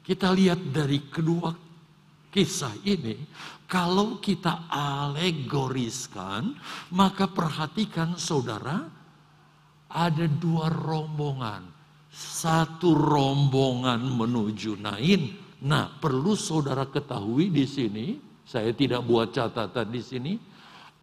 Kita 0.02 0.34
lihat 0.34 0.58
dari 0.74 1.06
kedua 1.06 1.54
kisah 2.34 2.74
ini, 2.82 3.14
kalau 3.70 4.18
kita 4.18 4.66
alegoriskan, 4.66 6.50
maka 6.90 7.30
perhatikan 7.30 8.18
saudara, 8.18 8.90
ada 9.86 10.26
dua 10.26 10.66
rombongan. 10.66 11.62
Satu 12.10 12.90
rombongan 12.90 14.02
menuju 14.02 14.74
Nain. 14.82 15.30
Nah, 15.62 15.86
perlu 15.86 16.34
saudara 16.34 16.90
ketahui 16.90 17.54
di 17.54 17.70
sini, 17.70 18.18
saya 18.42 18.74
tidak 18.74 19.06
buat 19.06 19.30
catatan 19.30 19.94
di 19.94 20.02
sini, 20.02 20.32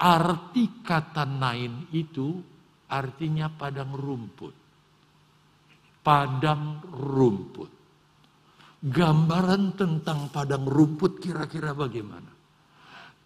arti 0.04 0.84
kata 0.84 1.24
Nain 1.24 1.88
itu 1.96 2.44
artinya 2.92 3.48
padang 3.48 3.96
rumput 3.96 4.63
padang 6.04 6.84
rumput. 6.92 7.72
Gambaran 8.84 9.80
tentang 9.80 10.28
padang 10.28 10.68
rumput 10.68 11.24
kira-kira 11.24 11.72
bagaimana? 11.72 12.28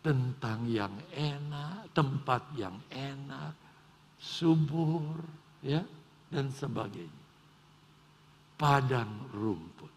Tentang 0.05 0.69
yang 0.69 0.93
enak, 1.11 1.91
tempat 1.97 2.53
yang 2.53 2.77
enak, 2.93 3.57
subur, 4.21 5.17
ya, 5.65 5.81
dan 6.29 6.53
sebagainya. 6.53 7.25
Padang 8.53 9.33
rumput. 9.33 9.91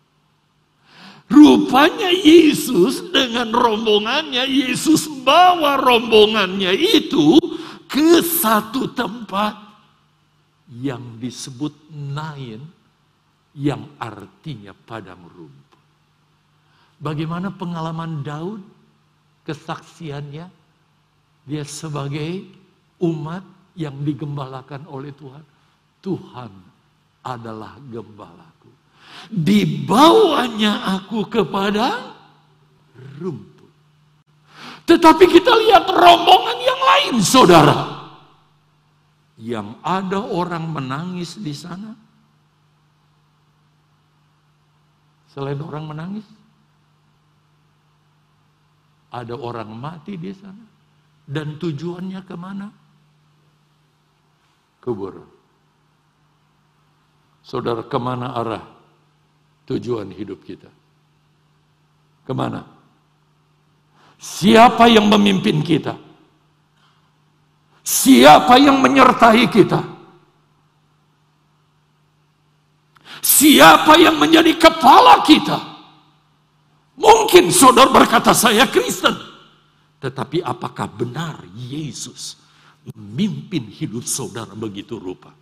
Rupanya 1.31 2.11
Yesus 2.11 3.12
dengan 3.14 3.55
rombongannya, 3.55 4.43
Yesus 4.51 5.07
bawa 5.22 5.78
rombongannya 5.78 6.74
itu 6.74 7.39
ke 7.87 8.18
satu 8.18 8.91
tempat 8.91 9.70
yang 10.71 11.18
disebut 11.18 11.75
Nain 11.91 12.62
yang 13.59 13.91
artinya 13.99 14.71
padang 14.71 15.27
rumput. 15.27 15.81
Bagaimana 17.03 17.51
pengalaman 17.51 18.23
Daud, 18.23 18.62
kesaksiannya, 19.43 20.47
dia 21.49 21.64
sebagai 21.66 22.47
umat 23.03 23.43
yang 23.75 23.99
digembalakan 24.07 24.87
oleh 24.87 25.11
Tuhan. 25.16 25.43
Tuhan 25.99 26.53
adalah 27.27 27.77
gembalaku. 27.91 28.71
Dibawanya 29.27 31.03
aku 31.03 31.27
kepada 31.27 32.14
rumput. 33.18 33.73
Tetapi 34.87 35.25
kita 35.27 35.53
lihat 35.66 35.91
rombongan 35.91 36.59
yang 36.62 36.81
lain, 36.81 37.14
saudara 37.25 37.99
yang 39.41 39.80
ada 39.80 40.20
orang 40.20 40.68
menangis 40.68 41.41
di 41.41 41.57
sana? 41.57 41.97
Selain 45.32 45.57
orang 45.64 45.88
menangis, 45.88 46.26
ada 49.09 49.32
orang 49.41 49.72
mati 49.72 50.20
di 50.20 50.28
sana. 50.36 50.68
Dan 51.24 51.57
tujuannya 51.57 52.20
ke 52.26 52.36
mana? 52.36 52.68
Kubur. 54.82 55.24
Saudara, 57.41 57.86
ke 57.86 57.99
mana 57.99 58.34
arah 58.36 58.64
tujuan 59.70 60.11
hidup 60.12 60.43
kita? 60.45 60.68
Ke 62.26 62.32
mana? 62.34 62.66
Siapa 64.20 64.91
yang 64.91 65.09
memimpin 65.09 65.64
kita? 65.64 66.10
Siapa 67.91 68.55
yang 68.55 68.78
menyertai 68.78 69.51
kita? 69.51 69.82
Siapa 73.18 73.99
yang 73.99 74.14
menjadi 74.14 74.55
kepala 74.55 75.26
kita? 75.26 75.59
Mungkin 76.95 77.51
saudara 77.51 77.91
berkata 77.91 78.30
saya 78.30 78.70
Kristen. 78.70 79.18
Tetapi 79.99 80.38
apakah 80.38 80.86
benar 80.86 81.43
Yesus 81.59 82.38
memimpin 82.95 83.66
hidup 83.66 84.07
saudara 84.07 84.55
begitu 84.55 84.95
rupa? 84.95 85.34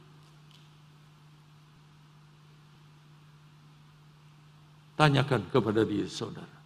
Tanyakan 4.96 5.52
kepada 5.52 5.84
diri 5.84 6.08
saudara. 6.08 6.57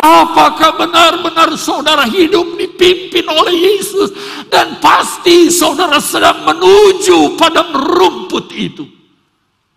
Apakah 0.00 0.80
benar-benar 0.80 1.54
saudara 1.60 2.08
hidup 2.08 2.56
dipimpin 2.56 3.26
oleh 3.26 3.52
Yesus 3.52 4.14
dan 4.48 4.80
pasti 4.80 5.50
saudara 5.52 6.00
sedang 6.00 6.46
menuju 6.46 7.36
pada 7.36 7.68
rumput 7.74 8.48
itu? 8.54 9.00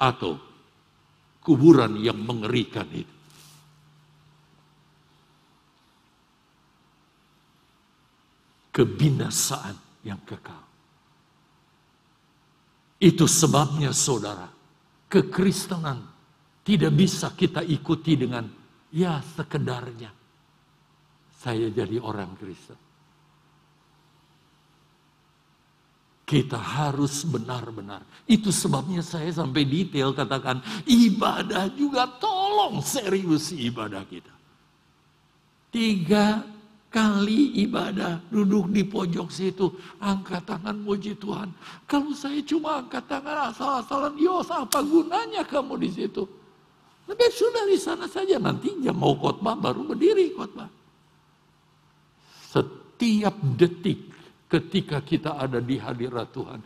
atau 0.03 0.35
kuburan 1.39 1.95
yang 2.03 2.19
mengerikan 2.19 2.87
itu. 2.91 3.15
Kebinasaan 8.73 9.77
yang 10.01 10.19
kekal. 10.25 10.65
Itu 12.97 13.29
sebabnya 13.29 13.93
saudara, 13.93 14.49
kekristenan 15.11 16.01
tidak 16.65 16.91
bisa 16.97 17.29
kita 17.37 17.61
ikuti 17.61 18.17
dengan 18.17 18.49
ya 18.93 19.19
sekedarnya. 19.33 20.13
Saya 21.33 21.67
jadi 21.73 21.99
orang 21.99 22.37
Kristen. 22.39 22.79
Kita 26.23 26.55
harus 26.55 27.27
benar-benar. 27.27 27.99
Itu 28.23 28.47
sebabnya 28.53 29.03
saya 29.03 29.27
sampai 29.27 29.67
detail 29.67 30.15
katakan 30.15 30.63
ibadah 30.87 31.67
juga 31.75 32.07
tolong 32.15 32.79
serius 32.79 33.51
ibadah 33.51 34.07
kita. 34.07 34.31
Tiga 35.67 36.47
kali 36.87 37.59
ibadah 37.65 38.23
duduk 38.29 38.71
di 38.71 38.85
pojok 38.87 39.27
situ 39.33 39.67
angkat 39.99 40.47
tangan 40.47 40.79
muji 40.79 41.17
Tuhan. 41.19 41.51
Kalau 41.89 42.13
saya 42.15 42.39
cuma 42.45 42.85
angkat 42.85 43.03
tangan 43.09 43.51
asal-asalan, 43.51 44.15
yos 44.15 44.47
apa 44.47 44.79
gunanya 44.79 45.43
kamu 45.43 45.75
di 45.81 45.89
situ? 45.91 46.23
Lebih 47.03 47.29
sudah 47.35 47.63
di 47.67 47.75
sana 47.75 48.07
saja 48.07 48.39
nanti 48.39 48.71
jam 48.79 48.95
mau 48.95 49.13
khotbah 49.19 49.59
baru 49.59 49.91
berdiri 49.91 50.31
khotbah. 50.31 50.71
Setiap 52.47 53.35
detik 53.59 54.13
ketika 54.47 55.03
kita 55.03 55.35
ada 55.35 55.59
di 55.59 55.75
hadirat 55.81 56.31
Tuhan, 56.31 56.61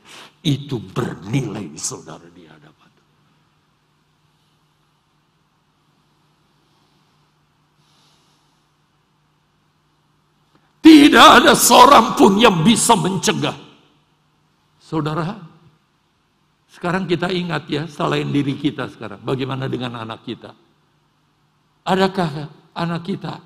itu 0.46 0.78
bernilai 0.78 1.74
saudara 1.80 2.28
di 2.30 2.44
hadapan. 2.46 2.92
Tidak 10.84 11.30
ada 11.42 11.58
seorang 11.58 12.14
pun 12.14 12.38
yang 12.38 12.62
bisa 12.62 12.94
mencegah. 12.94 13.56
Saudara, 14.78 15.57
sekarang 16.68 17.08
kita 17.08 17.32
ingat 17.32 17.64
ya, 17.72 17.84
selain 17.88 18.28
diri 18.30 18.56
kita 18.60 18.92
sekarang, 18.92 19.24
bagaimana 19.24 19.72
dengan 19.72 19.98
anak 20.04 20.24
kita? 20.28 20.52
Adakah 21.88 22.52
anak 22.76 23.02
kita 23.08 23.40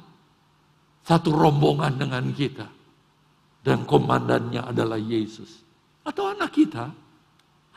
satu 1.06 1.30
rombongan 1.30 1.98
dengan 1.98 2.26
kita? 2.34 2.82
dan 3.62 3.86
komandannya 3.86 4.62
adalah 4.66 4.98
Yesus. 4.98 5.62
Atau 6.02 6.34
anak 6.34 6.50
kita 6.54 6.90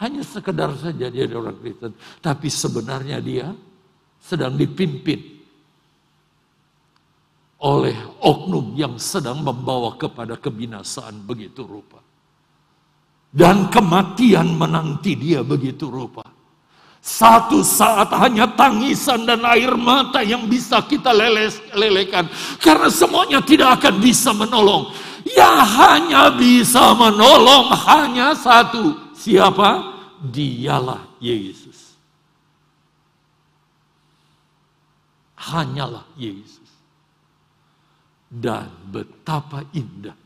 hanya 0.00 0.24
sekedar 0.24 0.72
saja 0.80 1.12
dia 1.12 1.28
orang 1.28 1.60
Kristen, 1.60 1.92
tapi 2.24 2.48
sebenarnya 2.48 3.20
dia 3.20 3.52
sedang 4.18 4.56
dipimpin 4.56 5.20
oleh 7.60 7.96
oknum 8.20 8.76
yang 8.76 8.96
sedang 8.96 9.44
membawa 9.44 9.96
kepada 10.00 10.40
kebinasaan 10.40 11.20
begitu 11.24 11.64
rupa. 11.64 12.00
Dan 13.34 13.66
kematian 13.66 14.54
menanti 14.54 15.18
dia 15.18 15.42
begitu 15.42 15.90
rupa. 15.90 16.22
Satu 17.02 17.66
saat 17.66 18.14
hanya 18.14 18.46
tangisan 18.54 19.26
dan 19.26 19.42
air 19.42 19.74
mata 19.74 20.22
yang 20.22 20.46
bisa 20.46 20.78
kita 20.86 21.10
leles, 21.10 21.58
lelekan. 21.74 22.30
Karena 22.62 22.86
semuanya 22.86 23.42
tidak 23.42 23.82
akan 23.82 23.98
bisa 23.98 24.30
menolong. 24.30 24.94
Yang 25.26 25.58
hanya 25.82 26.22
bisa 26.30 26.94
menolong 26.94 27.74
hanya 27.90 28.38
satu. 28.38 29.12
Siapa? 29.18 29.82
Dialah 30.30 31.02
Yesus. 31.18 31.98
Hanyalah 35.36 36.06
Yesus. 36.16 36.70
Dan 38.30 38.70
betapa 38.88 39.66
indahnya. 39.76 40.23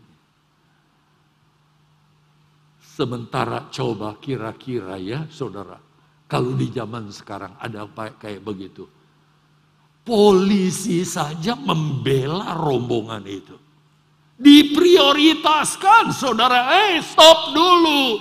Sementara 2.98 3.70
coba 3.70 4.18
kira-kira 4.18 4.98
ya 4.98 5.22
saudara. 5.30 5.78
Kalau 6.26 6.58
di 6.58 6.66
zaman 6.74 7.14
sekarang 7.14 7.54
ada 7.62 7.86
kayak 7.94 8.42
begitu. 8.42 8.90
Polisi 10.02 11.06
saja 11.06 11.54
membela 11.54 12.58
rombongan 12.58 13.22
itu. 13.22 13.54
Diprioritaskan 14.34 16.10
saudara, 16.10 16.74
eh 16.74 16.98
stop 16.98 17.54
dulu. 17.54 18.18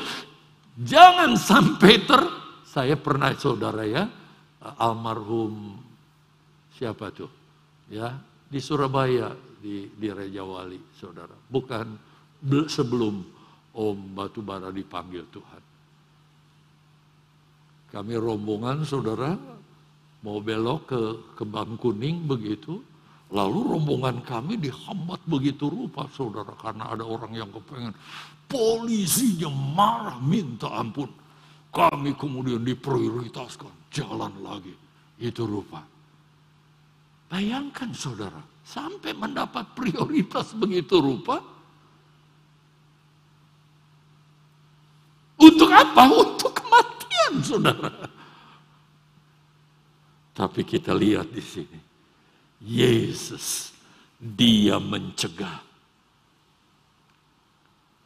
Jangan 0.78 1.34
sampai 1.34 1.94
ter, 2.06 2.22
saya 2.62 2.94
pernah 3.02 3.34
saudara 3.34 3.82
ya, 3.82 4.06
almarhum 4.78 5.74
siapa 6.78 7.10
tuh? 7.10 7.34
Ya, 7.90 8.14
di 8.46 8.62
Surabaya, 8.62 9.34
di, 9.58 9.90
di 9.90 10.08
Reja 10.14 10.46
Wali 10.46 10.78
saudara. 10.94 11.34
Bukan 11.34 11.98
sebelum 12.70 13.37
Om 13.78 14.18
Batubara 14.18 14.74
dipanggil 14.74 15.30
Tuhan. 15.30 15.64
Kami 17.94 18.14
rombongan 18.18 18.82
saudara 18.84 19.38
mau 20.26 20.42
belok 20.42 20.82
ke 20.90 21.02
Kembang 21.38 21.78
Kuning 21.78 22.26
begitu, 22.26 22.82
Lalu 23.28 23.76
rombongan 23.76 24.24
kami 24.24 24.56
dihambat 24.56 25.20
begitu 25.28 25.68
rupa 25.68 26.08
saudara 26.16 26.56
karena 26.56 26.96
ada 26.96 27.04
orang 27.04 27.36
yang 27.36 27.52
kepengen. 27.52 27.92
Polisinya 28.48 29.52
marah 29.52 30.20
minta 30.24 30.72
ampun. 30.72 31.12
Kami 31.68 32.16
kemudian 32.16 32.64
diprioritaskan 32.64 33.92
jalan 33.92 34.32
lagi. 34.40 34.72
Itu 35.20 35.44
rupa. 35.44 35.84
Bayangkan 37.28 37.92
saudara, 37.92 38.40
sampai 38.64 39.12
mendapat 39.12 39.76
prioritas 39.76 40.56
begitu 40.56 41.04
rupa. 41.04 41.44
Untuk 45.48 45.70
apa? 45.72 46.04
Untuk 46.12 46.52
kematian 46.52 47.34
saudara. 47.40 47.92
Tapi 50.38 50.62
kita 50.62 50.94
lihat 50.94 51.34
di 51.34 51.42
sini 51.42 51.80
Yesus, 52.62 53.74
dia 54.18 54.78
mencegah. 54.78 55.66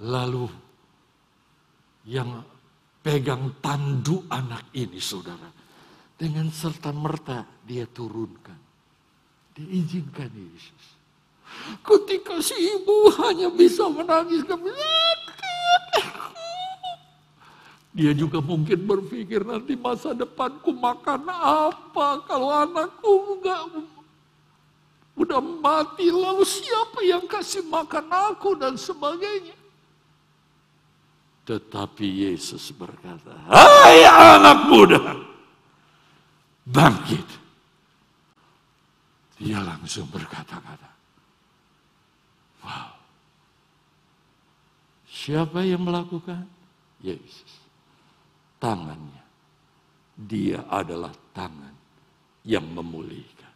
Lalu 0.02 0.48
yang 2.08 2.42
pegang 3.04 3.60
tandu 3.60 4.26
anak 4.32 4.72
ini 4.78 5.02
saudara. 5.02 5.50
Dengan 6.16 6.54
serta 6.54 6.94
merta 6.94 7.42
dia 7.66 7.90
turunkan. 7.90 8.60
Diizinkan 9.58 10.30
Yesus. 10.32 10.86
Ketika 11.84 12.40
si 12.40 12.56
ibu 12.56 13.12
hanya 13.20 13.52
bisa 13.52 13.90
menangis. 13.92 14.46
Dia 17.92 18.16
juga 18.16 18.40
mungkin 18.40 18.88
berpikir 18.88 19.44
nanti 19.44 19.76
masa 19.76 20.16
depanku 20.16 20.72
makan 20.72 21.28
apa 21.28 22.24
kalau 22.24 22.48
anakku 22.48 23.36
enggak 23.36 23.62
Udah 25.20 25.44
mati 25.44 26.08
lalu 26.08 26.48
siapa 26.48 27.04
yang 27.04 27.28
kasih 27.28 27.68
makan 27.68 28.08
aku 28.10 28.56
dan 28.56 28.80
sebagainya. 28.80 29.54
Tetapi 31.46 32.32
Yesus 32.32 32.72
berkata, 32.72 33.36
Hai 33.46 34.08
anak 34.08 34.72
muda, 34.72 35.02
bangkit. 36.64 37.28
Dia 39.42 39.58
langsung 39.62 40.06
berkata-kata, 40.10 40.90
wow. 42.62 42.94
Siapa 45.10 45.66
yang 45.66 45.82
melakukan? 45.82 46.46
Yesus. 47.02 47.61
Tangannya. 48.62 49.26
Dia 50.22 50.70
adalah 50.70 51.10
tangan 51.34 51.74
yang 52.46 52.66
memulihkan. 52.70 53.50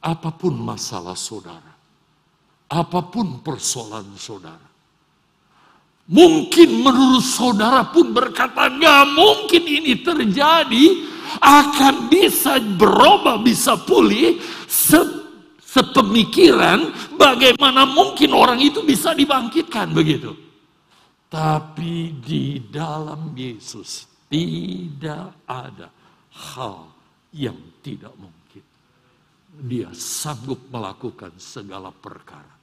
Apa 0.00 0.32
pun 0.32 0.56
masalah 0.56 1.16
saudara, 1.16 1.72
apa 2.68 3.00
pun 3.08 3.40
persoalan 3.44 4.16
saudara, 4.16 4.68
mungkin 6.08 6.84
menurut 6.84 7.24
saudara 7.24 7.88
pun 7.88 8.12
berkata, 8.12 8.68
nggak 8.68 9.04
mungkin 9.16 9.62
ini 9.64 10.00
terjadi, 10.04 10.86
akan 11.40 12.12
bisa 12.12 12.60
berubah, 12.60 13.40
bisa 13.40 13.80
pulih, 13.80 14.40
se 14.68 15.24
sepemikiran, 15.64 16.92
bagaimana 17.18 17.82
mungkin 17.82 18.30
orang 18.30 18.62
itu 18.62 18.84
bisa 18.86 19.10
dibangkitkan 19.10 19.90
begitu. 19.90 20.43
Tapi 21.34 22.14
di 22.22 22.62
dalam 22.70 23.34
Yesus 23.34 24.06
tidak 24.30 25.42
ada 25.50 25.90
hal 26.30 26.94
yang 27.34 27.58
tidak 27.82 28.14
mungkin. 28.14 28.62
Dia 29.66 29.90
sanggup 29.90 30.70
melakukan 30.70 31.34
segala 31.42 31.90
perkara 31.90 32.54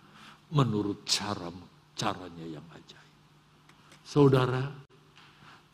menurut 0.55 1.03
cara 1.03 1.51
caranya 1.99 2.47
yang 2.47 2.63
ajaib. 2.72 3.11
Saudara, 4.07 4.63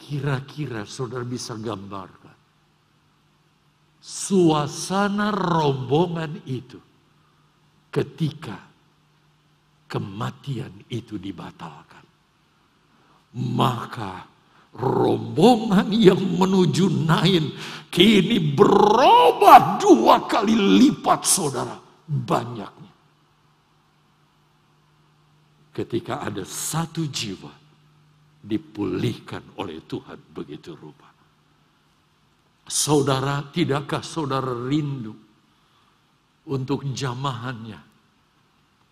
kira-kira 0.01 0.81
saudara 0.89 1.21
bisa 1.21 1.53
gambarkan 1.53 2.37
suasana 4.07 5.35
rombongan 5.35 6.39
itu 6.47 6.79
ketika 7.91 8.55
kematian 9.91 10.71
itu 10.87 11.19
dibatalkan. 11.19 12.06
Maka 13.37 14.25
rombongan 14.73 15.93
yang 15.93 16.21
menuju 16.37 16.89
Nain 17.05 17.53
kini 17.93 18.37
berubah 18.53 19.77
dua 19.81 20.25
kali 20.25 20.53
lipat 20.53 21.21
saudara 21.21 21.77
banyaknya. 22.05 22.93
Ketika 25.73 26.25
ada 26.25 26.41
satu 26.41 27.05
jiwa 27.05 27.53
dipulihkan 28.41 29.61
oleh 29.61 29.83
Tuhan 29.85 30.17
begitu 30.33 30.73
rupa. 30.73 31.09
Saudara, 32.67 33.47
tidakkah 33.47 34.03
saudara 34.03 34.51
rindu 34.67 35.15
untuk 36.49 36.83
jamahannya? 36.91 37.79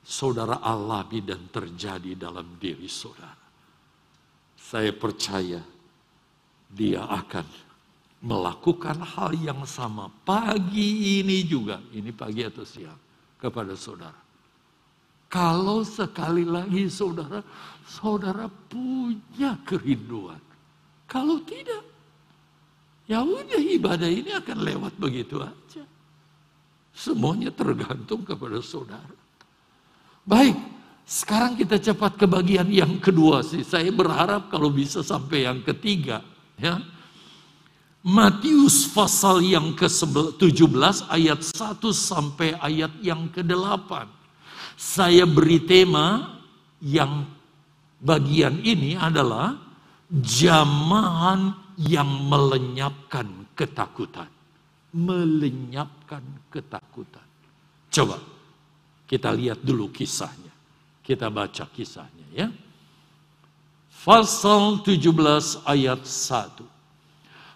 Saudara 0.05 0.61
alami 0.61 1.25
dan 1.25 1.49
terjadi 1.49 2.13
dalam 2.13 2.61
diri 2.61 2.85
saudara. 2.85 3.44
Saya 4.65 4.89
percaya 4.89 5.61
dia 6.73 7.05
akan 7.05 7.45
melakukan 8.25 8.97
hal 8.97 9.37
yang 9.37 9.61
sama 9.69 10.09
pagi 10.25 11.21
ini 11.21 11.45
juga, 11.45 11.77
ini 11.93 12.09
pagi 12.09 12.41
atau 12.41 12.65
siang, 12.65 12.97
kepada 13.37 13.77
saudara. 13.77 14.17
Kalau 15.29 15.85
sekali 15.85 16.41
lagi 16.41 16.89
saudara, 16.89 17.45
saudara 17.85 18.49
punya 18.49 19.53
kerinduan. 19.61 20.41
Kalau 21.05 21.37
tidak, 21.45 21.85
ya 23.05 23.21
udah 23.21 23.61
ibadah 23.61 24.09
ini 24.09 24.33
akan 24.33 24.57
lewat 24.65 24.97
begitu 24.97 25.45
aja. 25.45 25.85
Semuanya 26.89 27.53
tergantung 27.53 28.25
kepada 28.25 28.57
saudara. 28.65 29.13
Baik, 30.25 30.57
sekarang 31.05 31.53
kita 31.53 31.77
cepat 31.77 32.17
ke 32.17 32.25
bagian 32.25 32.65
yang 32.65 32.97
kedua 32.97 33.45
sih. 33.45 33.61
Saya 33.61 33.93
berharap 33.93 34.49
kalau 34.49 34.73
bisa 34.73 35.05
sampai 35.05 35.45
yang 35.45 35.61
ketiga. 35.61 36.25
Ya. 36.57 36.81
Matius 38.01 38.89
pasal 38.89 39.45
yang 39.45 39.77
ke-17 39.77 41.05
ayat 41.09 41.41
1 41.45 41.77
sampai 41.93 42.57
ayat 42.57 42.93
yang 43.05 43.29
ke-8. 43.29 44.09
Saya 44.73 45.29
beri 45.29 45.61
tema 45.61 46.41
yang 46.81 47.25
bagian 48.01 48.61
ini 48.65 48.97
adalah 48.97 49.57
jamahan 50.09 51.53
yang 51.81 52.09
melenyapkan 52.29 53.45
ketakutan. 53.53 54.29
Melenyapkan 54.89 56.21
ketakutan. 56.49 57.25
Coba 57.93 58.17
kita 59.05 59.33
lihat 59.33 59.61
dulu 59.61 59.89
kisahnya. 59.93 60.44
Kita 61.05 61.29
baca 61.29 61.69
kisahnya 61.69 62.25
ya. 62.33 62.47
Pasal 64.05 64.81
17 64.81 65.65
ayat 65.65 66.01
1. 66.01 66.61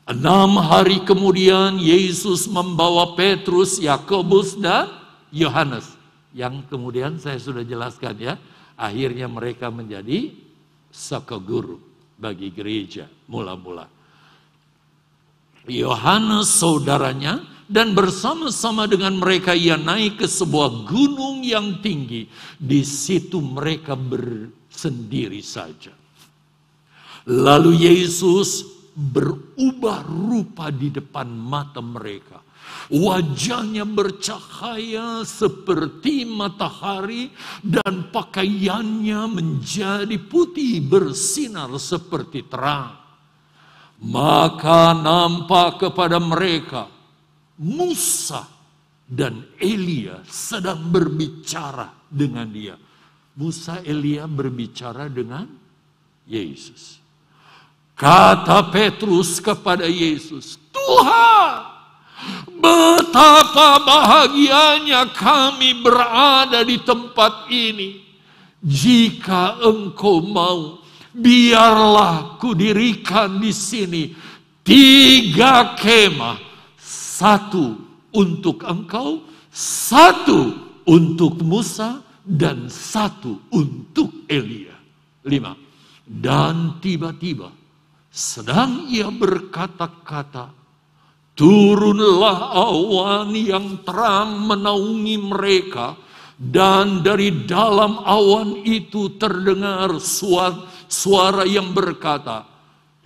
Enam 0.09 0.57
hari 0.57 1.05
kemudian 1.05 1.77
Yesus 1.77 2.49
membawa 2.49 3.13
Petrus, 3.13 3.77
Yakobus 3.77 4.57
dan 4.57 4.89
Yohanes. 5.29 5.93
Yang 6.33 6.65
kemudian 6.69 7.21
saya 7.21 7.37
sudah 7.37 7.61
jelaskan 7.61 8.17
ya. 8.17 8.33
Akhirnya 8.73 9.29
mereka 9.29 9.69
menjadi 9.69 10.33
sekeguru 10.89 11.77
bagi 12.17 12.49
gereja 12.49 13.05
mula-mula. 13.29 13.85
Yohanes 15.69 16.49
saudaranya 16.49 17.45
dan 17.69 17.93
bersama-sama 17.93 18.89
dengan 18.89 19.21
mereka 19.21 19.53
ia 19.53 19.77
naik 19.77 20.25
ke 20.25 20.27
sebuah 20.27 20.89
gunung 20.89 21.45
yang 21.45 21.77
tinggi. 21.85 22.25
Di 22.57 22.81
situ 22.81 23.37
mereka 23.37 23.93
bersendiri 23.93 25.39
saja. 25.45 25.93
Lalu 27.29 27.85
Yesus 27.85 28.65
berubah 28.97 30.01
rupa 30.09 30.73
di 30.73 30.89
depan 30.89 31.29
mata 31.29 31.77
mereka. 31.77 32.41
Wajahnya 32.89 33.85
bercahaya 33.85 35.21
seperti 35.21 36.25
matahari 36.25 37.29
dan 37.61 38.09
pakaiannya 38.09 39.29
menjadi 39.29 40.17
putih 40.25 40.81
bersinar 40.81 41.69
seperti 41.77 42.49
terang. 42.49 42.97
Maka 44.01 44.97
nampak 44.97 45.85
kepada 45.85 46.17
mereka 46.17 46.98
Musa 47.59 48.47
dan 49.03 49.43
Elia 49.59 50.23
sedang 50.23 50.79
berbicara 50.87 51.91
dengan 52.07 52.47
dia. 52.47 52.79
Musa 53.35 53.83
Elia 53.83 54.27
berbicara 54.27 55.11
dengan 55.11 55.47
Yesus. 56.23 56.99
Kata 57.99 58.71
Petrus 58.71 59.43
kepada 59.43 59.83
Yesus, 59.83 60.55
Tuhan, 60.71 61.51
betapa 62.63 63.83
bahagianya 63.83 65.11
kami 65.11 65.83
berada 65.83 66.63
di 66.63 66.79
tempat 66.79 67.51
ini. 67.51 68.07
Jika 68.59 69.59
engkau 69.59 70.23
mau, 70.23 70.79
biarlah 71.11 72.39
kudirikan 72.39 73.39
di 73.39 73.51
sini 73.51 74.15
tiga 74.63 75.75
kemah. 75.75 76.48
Satu 77.19 77.75
untuk 78.15 78.63
engkau, 78.63 79.27
satu 79.51 80.55
untuk 80.87 81.43
Musa, 81.43 81.99
dan 82.23 82.71
satu 82.71 83.43
untuk 83.51 84.23
Elia. 84.31 84.79
Lima. 85.27 85.51
Dan 86.07 86.79
tiba-tiba 86.79 87.51
sedang 88.07 88.87
ia 88.87 89.11
berkata-kata, 89.11 90.47
turunlah 91.35 92.55
awan 92.55 93.35
yang 93.35 93.83
terang 93.83 94.47
menaungi 94.47 95.19
mereka, 95.19 95.99
dan 96.39 97.03
dari 97.03 97.43
dalam 97.43 97.99
awan 97.99 98.63
itu 98.63 99.19
terdengar 99.19 99.91
suara, 99.99 100.71
suara 100.87 101.43
yang 101.43 101.75
berkata, 101.75 102.47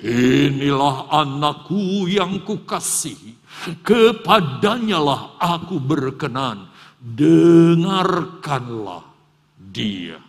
Inilah 0.04 1.10
anakku 1.10 2.06
yang 2.12 2.44
kukasihi, 2.46 3.43
kepadanyalah 3.84 5.40
aku 5.40 5.80
berkenan, 5.80 6.68
dengarkanlah 7.00 9.04
dia. 9.58 10.20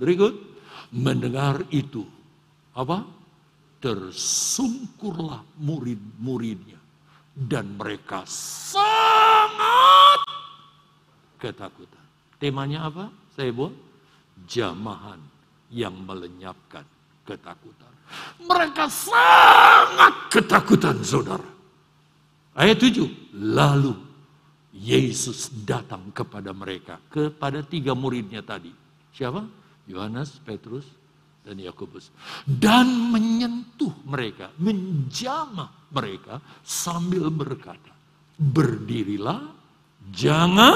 Berikut, 0.00 0.34
mendengar 0.90 1.62
itu, 1.70 2.04
apa? 2.74 3.04
tersungkurlah 3.80 5.40
murid-muridnya 5.56 6.76
dan 7.32 7.80
mereka 7.80 8.28
sangat 8.28 10.20
ketakutan. 11.40 12.04
Temanya 12.36 12.92
apa? 12.92 13.08
Saya 13.32 13.56
buat 13.56 13.72
jamahan 14.44 15.16
yang 15.72 15.96
melenyapkan 16.04 16.84
ketakutan. 17.24 17.88
Mereka 18.44 18.84
sangat 18.92 20.28
ketakutan 20.28 21.00
saudara. 21.00 21.59
Ayat 22.54 22.78
7. 22.82 23.36
Lalu 23.36 23.94
Yesus 24.74 25.50
datang 25.66 26.10
kepada 26.10 26.50
mereka. 26.50 26.98
Kepada 27.10 27.62
tiga 27.62 27.94
muridnya 27.94 28.42
tadi. 28.42 28.70
Siapa? 29.14 29.42
Yohanes, 29.90 30.38
Petrus, 30.42 30.86
dan 31.42 31.58
Yakobus. 31.58 32.14
Dan 32.46 33.10
menyentuh 33.10 33.90
mereka. 34.06 34.54
Menjamah 34.58 35.90
mereka 35.90 36.38
sambil 36.62 37.30
berkata. 37.30 37.90
Berdirilah, 38.40 39.42
jangan 40.14 40.74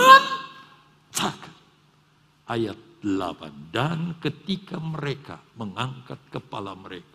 takut. 1.15 1.55
Ayat 2.51 2.77
8. 3.01 3.71
Dan 3.73 4.17
ketika 4.19 4.81
mereka 4.81 5.41
mengangkat 5.57 6.19
kepala 6.33 6.73
mereka, 6.75 7.14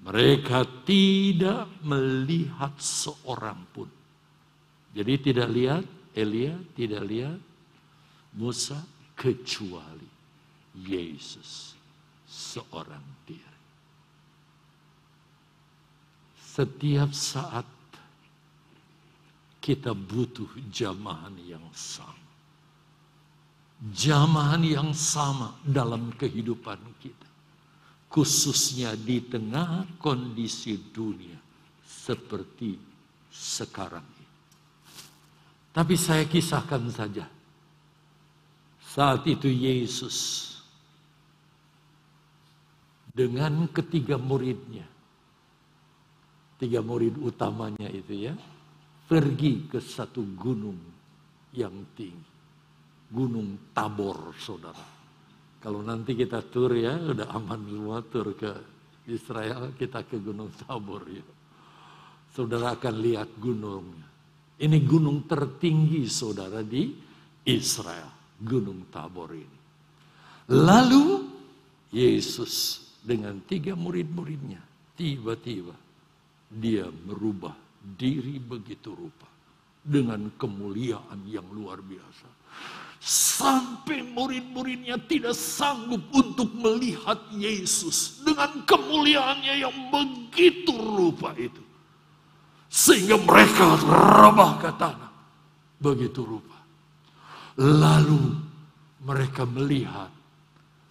mereka 0.00 0.64
tidak 0.84 1.68
melihat 1.84 2.72
seorang 2.80 3.60
pun. 3.70 3.88
Jadi 4.96 5.30
tidak 5.30 5.48
lihat 5.52 5.84
Elia, 6.16 6.56
tidak 6.74 7.02
lihat 7.06 7.38
Musa, 8.34 8.80
kecuali 9.14 10.08
Yesus 10.80 11.76
seorang 12.24 13.04
diri. 13.28 13.58
Setiap 16.40 17.12
saat 17.14 17.68
kita 19.60 19.92
butuh 19.92 20.48
jamahan 20.72 21.36
yang 21.44 21.62
sama 21.76 22.30
jamahan 23.80 24.60
yang 24.60 24.90
sama 24.92 25.56
dalam 25.64 26.12
kehidupan 26.20 26.76
kita. 27.00 27.29
Khususnya 28.10 28.98
di 28.98 29.22
tengah 29.22 29.86
kondisi 30.02 30.74
dunia 30.90 31.38
seperti 31.86 32.74
sekarang 33.30 34.02
ini. 34.02 34.28
Tapi 35.70 35.94
saya 35.94 36.26
kisahkan 36.26 36.90
saja. 36.90 37.30
Saat 38.82 39.30
itu 39.30 39.46
Yesus 39.46 40.50
dengan 43.14 43.70
ketiga 43.70 44.18
muridnya. 44.18 44.90
Tiga 46.58 46.82
murid 46.82 47.14
utamanya 47.22 47.86
itu 47.88 48.26
ya. 48.26 48.34
Pergi 49.06 49.70
ke 49.70 49.78
satu 49.78 50.26
gunung 50.34 50.78
yang 51.54 51.94
tinggi. 51.94 52.28
Gunung 53.10 53.74
Tabor, 53.74 54.34
saudara. 54.38 54.99
Kalau 55.60 55.84
nanti 55.84 56.16
kita 56.16 56.40
tur 56.48 56.72
ya, 56.72 56.96
udah 56.96 57.28
aman 57.36 57.60
semua 57.68 58.00
tur 58.00 58.32
ke 58.32 58.48
Israel, 59.12 59.76
kita 59.76 60.08
ke 60.08 60.16
Gunung 60.16 60.48
Tabor 60.56 61.04
ya. 61.04 61.26
Saudara 62.32 62.72
akan 62.80 62.94
lihat 62.96 63.36
gunungnya. 63.36 64.08
Ini 64.60 64.78
gunung 64.84 65.28
tertinggi 65.28 66.04
saudara 66.08 66.64
di 66.64 66.92
Israel, 67.44 68.36
Gunung 68.40 68.88
Tabor 68.88 69.36
ini. 69.36 69.58
Lalu 70.52 71.04
Yesus 71.92 72.80
dengan 73.00 73.40
tiga 73.44 73.76
murid-muridnya, 73.76 74.60
tiba-tiba 74.96 75.76
dia 76.48 76.88
merubah 76.88 77.56
diri 77.80 78.36
begitu 78.36 78.92
rupa 78.92 79.39
dengan 79.80 80.28
kemuliaan 80.36 81.24
yang 81.26 81.46
luar 81.50 81.80
biasa. 81.80 82.28
Sampai 83.00 84.04
murid-muridnya 84.04 85.00
tidak 85.08 85.32
sanggup 85.32 86.04
untuk 86.12 86.52
melihat 86.52 87.16
Yesus 87.32 88.20
dengan 88.20 88.60
kemuliaannya 88.68 89.54
yang 89.56 89.76
begitu 89.88 90.76
rupa 90.76 91.32
itu. 91.40 91.64
Sehingga 92.68 93.16
mereka 93.16 93.80
rebah 93.80 94.52
ke 94.60 94.70
tanah. 94.76 95.12
Begitu 95.80 96.20
rupa. 96.28 96.60
Lalu 97.56 98.36
mereka 99.00 99.48
melihat 99.48 100.12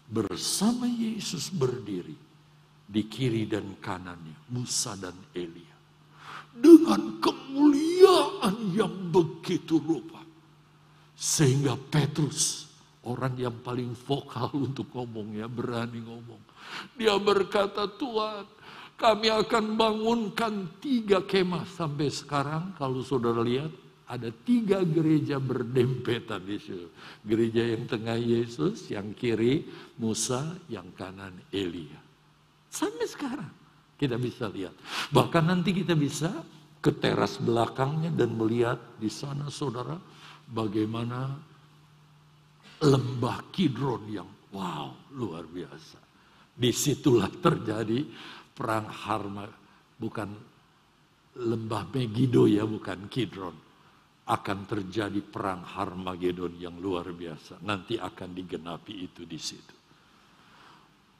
bersama 0.09 0.89
Yesus 0.89 1.53
berdiri 1.53 2.17
di 2.89 3.05
kiri 3.05 3.45
dan 3.45 3.77
kanannya 3.77 4.49
Musa 4.49 4.97
dan 4.97 5.13
Elia. 5.37 5.68
Dengan 6.59 7.17
kemuliaan 7.23 8.75
yang 8.75 8.93
begitu 9.09 9.79
rupa 9.79 10.19
sehingga 11.19 11.75
Petrus, 11.75 12.71
orang 13.03 13.35
yang 13.35 13.59
paling 13.59 13.91
vokal 13.91 14.55
untuk 14.55 14.87
ngomong 14.95 15.35
ya, 15.35 15.51
berani 15.51 15.99
ngomong. 15.99 16.39
Dia 16.95 17.19
berkata, 17.19 17.91
Tuhan, 17.91 18.47
kami 18.95 19.27
akan 19.27 19.75
bangunkan 19.75 20.79
tiga 20.79 21.19
kemah 21.19 21.67
sampai 21.67 22.07
sekarang. 22.07 22.71
Kalau 22.79 23.03
saudara 23.03 23.43
lihat, 23.43 23.67
ada 24.07 24.31
tiga 24.31 24.79
gereja 24.87 25.43
berdempetan 25.43 26.39
di 26.39 26.55
situ. 26.55 26.87
Gereja 27.27 27.67
yang 27.67 27.83
tengah 27.83 28.15
Yesus, 28.15 28.87
yang 28.87 29.11
kiri 29.11 29.67
Musa, 29.99 30.55
yang 30.71 30.87
kanan 30.95 31.35
Elia. 31.51 31.99
Sampai 32.71 33.11
sekarang 33.11 33.58
kita 33.99 34.15
bisa 34.15 34.47
lihat. 34.47 34.71
Bahkan 35.11 35.43
nanti 35.43 35.75
kita 35.75 35.91
bisa 35.91 36.31
ke 36.79 36.95
teras 36.95 37.35
belakangnya 37.43 38.15
dan 38.15 38.39
melihat 38.39 38.79
di 38.95 39.11
sana 39.11 39.51
saudara 39.51 39.99
bagaimana 40.47 41.35
lembah 42.79 43.51
Kidron 43.51 44.07
yang 44.07 44.29
wow 44.55 45.11
luar 45.11 45.43
biasa. 45.43 45.99
Di 46.55 46.71
situlah 46.71 47.27
terjadi 47.27 48.07
perang 48.55 48.87
Harma, 48.87 49.47
bukan 49.99 50.29
lembah 51.39 51.83
Megido 51.91 52.47
ya, 52.47 52.63
bukan 52.63 53.11
Kidron. 53.11 53.55
Akan 54.29 54.67
terjadi 54.69 55.19
perang 55.25 55.65
Harmagedon 55.65 56.53
yang 56.55 56.77
luar 56.77 57.09
biasa. 57.11 57.59
Nanti 57.65 57.97
akan 57.97 58.29
digenapi 58.31 58.93
itu 59.09 59.25
di 59.25 59.39
situ. 59.41 59.78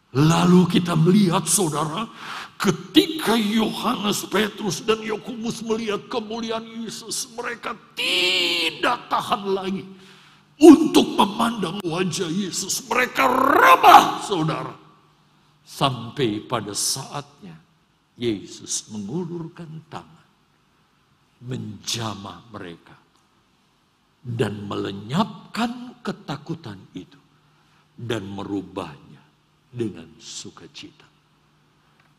Lalu 0.10 0.66
kita 0.66 0.98
melihat 0.98 1.46
saudara, 1.46 2.10
ketika 2.58 3.38
Yohanes, 3.38 4.26
Petrus, 4.26 4.82
dan 4.82 5.06
Yakobus 5.06 5.62
melihat 5.62 6.02
kemuliaan 6.10 6.66
Yesus, 6.66 7.30
mereka 7.38 7.78
tidak 7.94 9.06
tahan 9.06 9.44
lagi 9.54 9.86
untuk 10.58 11.14
memandang 11.14 11.78
wajah 11.86 12.26
Yesus. 12.26 12.82
Mereka 12.90 13.24
rebah, 13.30 14.26
saudara. 14.26 14.74
Sampai 15.62 16.42
pada 16.42 16.74
saatnya 16.74 17.54
Yesus 18.18 18.90
mengulurkan 18.90 19.86
tangan, 19.94 20.30
menjamah 21.46 22.50
mereka, 22.50 22.98
dan 24.26 24.66
melenyapkan 24.66 26.02
ketakutan 26.02 26.82
itu, 26.98 27.22
dan 27.94 28.26
merubahnya 28.26 29.09
dengan 29.70 30.10
sukacita. 30.18 31.06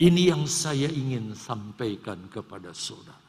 Ini 0.01 0.33
yang 0.33 0.49
saya 0.49 0.89
ingin 0.89 1.37
sampaikan 1.37 2.31
kepada 2.33 2.73
saudara. 2.73 3.29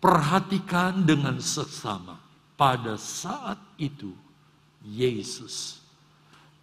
Perhatikan 0.00 1.04
dengan 1.04 1.36
seksama 1.42 2.16
pada 2.56 2.96
saat 2.96 3.60
itu 3.76 4.16
Yesus 4.86 5.86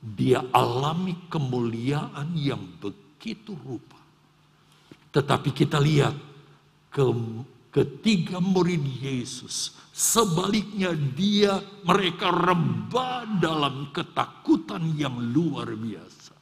dia 0.04 0.44
alami 0.52 1.16
kemuliaan 1.32 2.36
yang 2.36 2.60
begitu 2.84 3.56
rupa. 3.56 3.96
Tetapi 5.16 5.50
kita 5.56 5.80
lihat 5.80 6.12
ke, 6.92 7.04
ketiga 7.74 8.38
murid 8.38 8.86
Yesus 9.02 9.84
Sebaliknya 9.94 10.98
dia 10.98 11.62
mereka 11.86 12.34
rebah 12.34 13.30
dalam 13.38 13.94
ketakutan 13.94 14.90
yang 14.98 15.14
luar 15.30 15.70
biasa. 15.70 16.34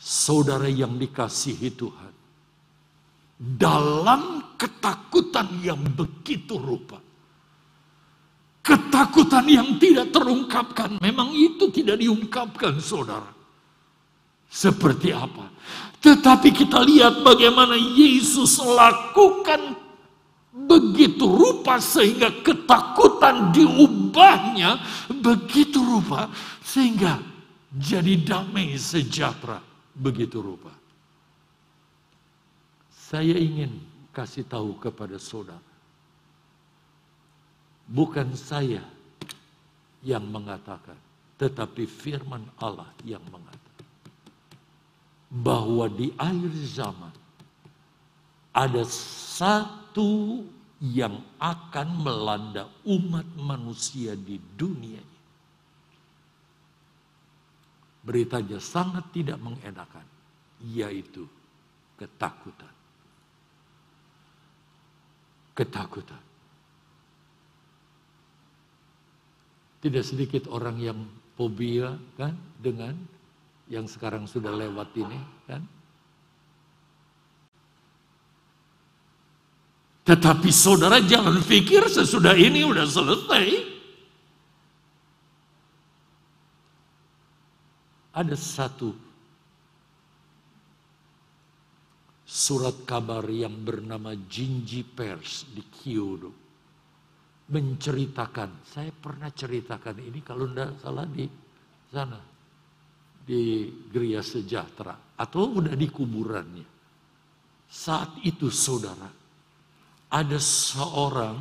Saudara 0.00 0.64
yang 0.64 0.96
dikasihi 0.96 1.68
Tuhan. 1.76 2.14
Dalam 3.36 4.56
ketakutan 4.56 5.60
yang 5.60 5.84
begitu 5.92 6.56
rupa. 6.56 6.96
Ketakutan 8.64 9.44
yang 9.44 9.76
tidak 9.76 10.08
terungkapkan. 10.08 10.96
Memang 11.04 11.36
itu 11.36 11.68
tidak 11.68 12.00
diungkapkan 12.00 12.80
saudara. 12.80 13.28
Seperti 14.50 15.14
apa? 15.14 15.46
Tetapi 16.02 16.50
kita 16.50 16.82
lihat 16.82 17.22
bagaimana 17.22 17.78
Yesus 17.78 18.58
lakukan 18.58 19.78
begitu 20.50 21.30
rupa 21.30 21.78
sehingga 21.78 22.42
ketakutan 22.42 23.54
diubahnya 23.54 24.82
begitu 25.22 25.78
rupa 25.78 26.26
sehingga 26.66 27.22
jadi 27.70 28.18
damai 28.18 28.74
sejahtera 28.74 29.62
begitu 29.94 30.42
rupa. 30.42 30.74
Saya 32.90 33.38
ingin 33.38 33.78
kasih 34.10 34.46
tahu 34.46 34.78
kepada 34.78 35.18
saudara. 35.18 35.62
Bukan 37.90 38.38
saya 38.38 38.82
yang 40.06 40.22
mengatakan, 40.30 40.94
tetapi 41.34 41.90
firman 41.90 42.46
Allah 42.62 42.86
yang 43.02 43.22
mengatakan. 43.26 43.49
Bahwa 45.30 45.86
di 45.86 46.10
akhir 46.18 46.52
zaman 46.66 47.14
ada 48.50 48.82
satu 48.82 50.42
yang 50.82 51.22
akan 51.38 51.88
melanda 52.02 52.66
umat 52.82 53.28
manusia 53.38 54.18
di 54.18 54.42
dunia 54.58 54.98
ini. 54.98 55.20
Beritanya 58.00 58.58
sangat 58.58 59.12
tidak 59.12 59.38
mengenakan, 59.38 60.02
yaitu 60.66 61.28
ketakutan. 62.00 62.74
Ketakutan. 65.52 66.22
Tidak 69.84 70.04
sedikit 70.04 70.48
orang 70.48 70.80
yang 70.80 70.98
fobia 71.36 71.92
kan 72.16 72.32
dengan 72.56 72.96
yang 73.70 73.86
sekarang 73.86 74.26
sudah 74.26 74.50
lewat 74.50 74.90
ini 74.98 75.18
kan. 75.46 75.62
Tetapi 80.10 80.50
saudara 80.50 80.98
jangan 80.98 81.38
pikir 81.38 81.86
sesudah 81.86 82.34
ini 82.34 82.66
udah 82.66 82.82
selesai. 82.82 83.46
Ada 88.10 88.34
satu 88.34 88.90
surat 92.26 92.82
kabar 92.82 93.22
yang 93.30 93.54
bernama 93.62 94.18
Jinji 94.26 94.82
Pers 94.82 95.46
di 95.54 95.62
Kyoto 95.62 96.34
menceritakan, 97.50 98.66
saya 98.66 98.90
pernah 98.94 99.30
ceritakan 99.30 99.98
ini 99.98 100.22
kalau 100.22 100.46
tidak 100.50 100.78
salah 100.78 101.06
di 101.06 101.26
sana, 101.90 102.29
di 103.30 103.70
Geria 103.86 104.26
Sejahtera, 104.26 105.14
atau 105.14 105.62
udah 105.62 105.78
di 105.78 105.86
kuburannya. 105.86 106.66
Saat 107.70 108.18
itu 108.26 108.50
saudara, 108.50 109.06
ada 110.10 110.38
seorang 110.42 111.38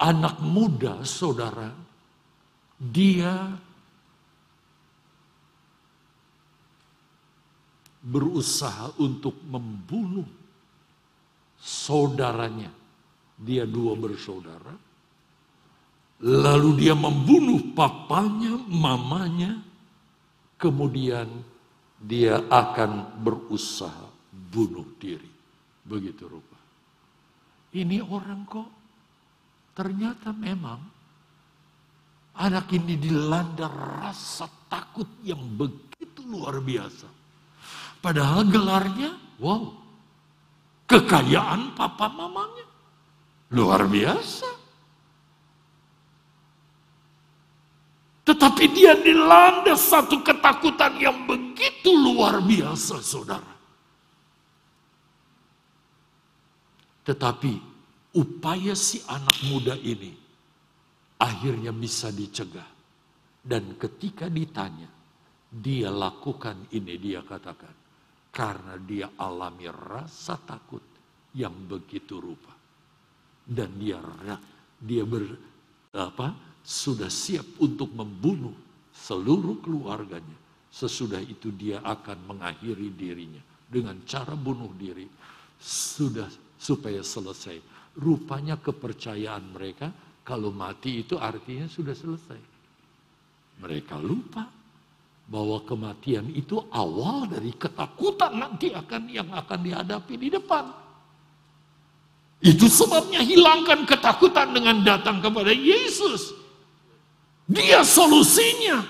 anak 0.00 0.40
muda 0.40 1.04
saudara, 1.04 1.68
dia 2.80 3.52
berusaha 8.00 8.96
untuk 8.98 9.36
membunuh 9.46 10.26
saudaranya 11.60 12.72
dia 13.38 13.68
dua 13.68 13.94
bersaudara. 13.94 14.74
Lalu 16.22 16.86
dia 16.86 16.94
membunuh 16.94 17.74
papanya, 17.74 18.54
mamanya. 18.70 19.58
Kemudian 20.54 21.26
dia 21.98 22.38
akan 22.46 23.18
berusaha 23.18 24.06
bunuh 24.30 24.86
diri. 25.02 25.26
Begitu 25.82 26.30
rupa. 26.30 26.58
Ini 27.74 27.98
orang 28.06 28.46
kok 28.46 28.70
ternyata 29.74 30.30
memang 30.30 30.78
anak 32.38 32.70
ini 32.70 32.94
dilanda 32.94 33.66
rasa 33.66 34.46
takut 34.70 35.08
yang 35.26 35.42
begitu 35.58 36.22
luar 36.22 36.62
biasa. 36.62 37.10
Padahal 37.98 38.46
gelarnya, 38.46 39.10
wow, 39.42 39.74
kekayaan 40.86 41.74
papa 41.74 42.06
mamanya. 42.14 42.66
Luar 43.50 43.90
biasa. 43.90 44.61
Tetapi 48.32 48.64
dia 48.72 48.96
dilanda 48.96 49.76
satu 49.76 50.24
ketakutan 50.24 50.96
yang 50.96 51.28
begitu 51.28 51.92
luar 51.92 52.40
biasa, 52.40 53.04
saudara. 53.04 53.52
Tetapi 57.04 57.52
upaya 58.16 58.72
si 58.72 59.04
anak 59.04 59.36
muda 59.52 59.76
ini 59.76 60.16
akhirnya 61.20 61.76
bisa 61.76 62.08
dicegah. 62.08 62.72
Dan 63.42 63.76
ketika 63.76 64.32
ditanya, 64.32 64.88
dia 65.52 65.92
lakukan 65.92 66.72
ini, 66.72 66.96
dia 66.96 67.20
katakan. 67.20 67.74
Karena 68.32 68.80
dia 68.80 69.12
alami 69.20 69.68
rasa 69.68 70.40
takut 70.40 70.80
yang 71.36 71.52
begitu 71.68 72.16
rupa 72.16 72.62
dan 73.46 73.74
dia 73.76 73.98
dia 74.80 75.02
ber, 75.02 75.24
apa 75.92 76.51
sudah 76.62 77.10
siap 77.10 77.58
untuk 77.58 77.90
membunuh 77.92 78.54
seluruh 78.94 79.58
keluarganya. 79.60 80.38
Sesudah 80.72 81.20
itu 81.20 81.52
dia 81.52 81.84
akan 81.84 82.32
mengakhiri 82.32 82.88
dirinya 82.96 83.42
dengan 83.68 84.00
cara 84.08 84.32
bunuh 84.32 84.72
diri 84.72 85.04
sudah 85.60 86.28
supaya 86.56 87.04
selesai. 87.04 87.60
Rupanya 87.92 88.56
kepercayaan 88.56 89.52
mereka 89.52 89.92
kalau 90.24 90.48
mati 90.48 91.04
itu 91.04 91.20
artinya 91.20 91.68
sudah 91.68 91.92
selesai. 91.92 92.40
Mereka 93.60 94.00
lupa 94.00 94.48
bahwa 95.28 95.60
kematian 95.62 96.32
itu 96.32 96.56
awal 96.72 97.28
dari 97.28 97.52
ketakutan 97.52 98.32
nanti 98.40 98.72
akan 98.72 99.02
yang 99.12 99.28
akan 99.28 99.60
dihadapi 99.60 100.14
di 100.16 100.28
depan. 100.32 100.64
Itu 102.42 102.66
sebabnya 102.66 103.22
hilangkan 103.22 103.86
ketakutan 103.86 104.50
dengan 104.50 104.82
datang 104.82 105.22
kepada 105.22 105.54
Yesus. 105.54 106.41
Dia 107.52 107.84
solusinya. 107.84 108.80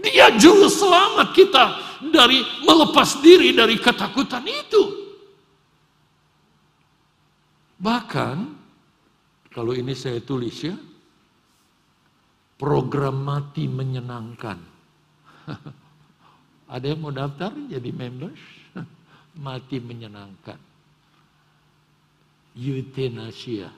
Dia 0.00 0.32
juru 0.40 0.68
selamat 0.68 1.28
kita 1.36 1.64
dari 2.12 2.40
melepas 2.64 3.20
diri 3.20 3.52
dari 3.52 3.76
ketakutan 3.76 4.44
itu. 4.44 4.84
Bahkan 7.76 8.36
kalau 9.52 9.72
ini 9.76 9.92
saya 9.92 10.20
tulis 10.24 10.56
ya, 10.64 10.76
program 12.56 13.20
mati 13.20 13.68
menyenangkan. 13.68 14.58
Ada 16.74 16.84
yang 16.92 17.00
mau 17.04 17.12
daftar 17.12 17.52
jadi 17.68 17.90
members? 17.94 18.40
Mati 19.46 19.78
menyenangkan 19.78 20.58
euthanasia. 22.56 23.68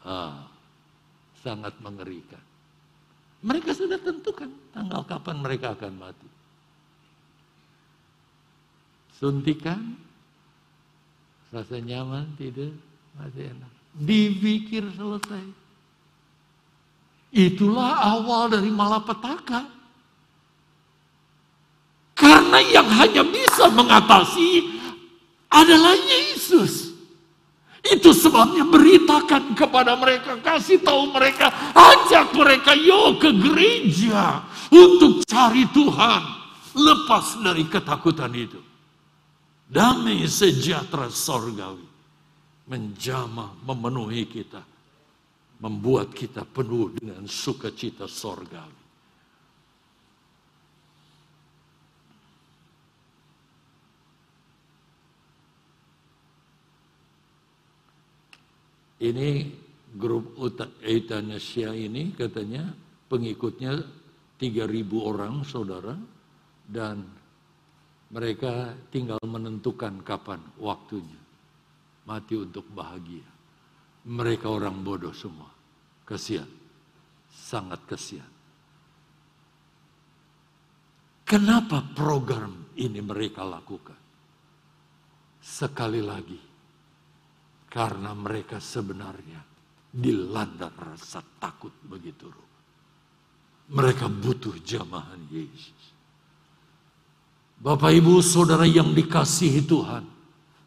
Ah, 0.00 0.48
sangat 1.44 1.76
mengerikan. 1.84 2.45
Mereka 3.44 3.76
sudah 3.76 4.00
tentukan 4.00 4.48
tanggal 4.72 5.02
kapan 5.04 5.36
mereka 5.40 5.76
akan 5.76 5.92
mati. 5.96 6.28
Suntikan, 9.16 9.96
rasa 11.48 11.80
nyaman, 11.80 12.36
tidak, 12.36 12.72
masih 13.16 13.48
enak. 13.48 13.72
Dipikir 13.96 14.84
selesai. 14.92 15.44
Itulah 17.32 17.96
awal 18.16 18.52
dari 18.52 18.68
malapetaka. 18.68 19.72
Karena 22.16 22.58
yang 22.64 22.88
hanya 22.88 23.24
bisa 23.24 23.68
mengatasi 23.72 24.64
adalah 25.52 25.92
Yesus. 25.96 26.85
Itu 27.86 28.10
sebabnya 28.10 28.66
beritakan 28.66 29.54
kepada 29.54 29.94
mereka, 29.94 30.34
kasih 30.42 30.82
tahu 30.82 31.14
mereka, 31.14 31.52
ajak 31.70 32.34
mereka 32.34 32.72
yuk 32.74 33.22
ke 33.22 33.30
gereja 33.30 34.42
untuk 34.72 35.22
cari 35.28 35.68
Tuhan. 35.70 36.22
Lepas 36.76 37.40
dari 37.40 37.64
ketakutan 37.68 38.32
itu. 38.36 38.60
Damai 39.66 40.22
sejahtera 40.30 41.10
sorgawi 41.10 41.86
menjamah 42.70 43.54
memenuhi 43.66 44.24
kita. 44.26 44.62
Membuat 45.56 46.12
kita 46.12 46.44
penuh 46.44 46.92
dengan 47.00 47.24
sukacita 47.24 48.04
sorgawi. 48.04 48.85
Ini 58.96 59.28
grup 59.96 60.36
euthanasia 60.80 61.72
ini 61.72 62.16
katanya 62.16 62.72
pengikutnya 63.08 63.76
3000 64.40 64.84
orang 65.00 65.44
saudara 65.44 65.96
dan 66.64 67.04
mereka 68.12 68.72
tinggal 68.92 69.20
menentukan 69.24 70.00
kapan 70.00 70.40
waktunya 70.56 71.26
mati 72.06 72.38
untuk 72.38 72.64
bahagia. 72.70 73.26
Mereka 74.06 74.46
orang 74.46 74.86
bodoh 74.86 75.10
semua. 75.10 75.50
Kesian. 76.06 76.46
Sangat 77.26 77.82
kesian. 77.90 78.30
Kenapa 81.26 81.82
program 81.82 82.70
ini 82.78 83.02
mereka 83.02 83.42
lakukan? 83.42 83.98
Sekali 85.42 85.98
lagi, 85.98 86.38
karena 87.76 88.16
mereka 88.16 88.56
sebenarnya 88.56 89.36
dilanda 89.92 90.72
rasa 90.72 91.20
takut 91.36 91.76
begitu 91.84 92.24
rupa. 92.24 92.60
Mereka 93.68 94.08
butuh 94.08 94.56
jamahan 94.64 95.20
Yesus. 95.28 95.92
Bapak 97.60 97.92
Ibu 97.92 98.24
Saudara 98.24 98.64
yang 98.64 98.96
dikasihi 98.96 99.68
Tuhan. 99.68 100.08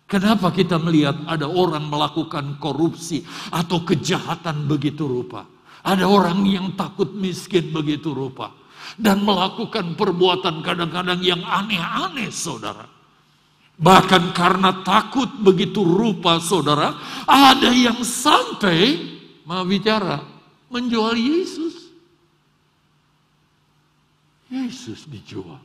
Kenapa 0.06 0.54
kita 0.54 0.78
melihat 0.78 1.18
ada 1.26 1.50
orang 1.50 1.90
melakukan 1.90 2.62
korupsi 2.62 3.26
atau 3.54 3.82
kejahatan 3.82 4.70
begitu 4.70 5.10
rupa? 5.10 5.50
Ada 5.82 6.06
orang 6.06 6.46
yang 6.46 6.78
takut 6.78 7.10
miskin 7.18 7.74
begitu 7.74 8.14
rupa. 8.14 8.54
Dan 8.98 9.26
melakukan 9.26 9.98
perbuatan 9.98 10.62
kadang-kadang 10.62 11.22
yang 11.26 11.42
aneh-aneh 11.42 12.30
saudara. 12.34 12.99
Bahkan 13.80 14.36
karena 14.36 14.84
takut 14.84 15.32
begitu 15.40 15.88
rupa 15.88 16.36
saudara. 16.44 17.00
Ada 17.24 17.72
yang 17.72 18.04
sampai 18.04 19.00
mau 19.48 19.64
bicara 19.64 20.20
menjual 20.68 21.16
Yesus. 21.16 21.88
Yesus 24.52 25.08
dijual. 25.08 25.64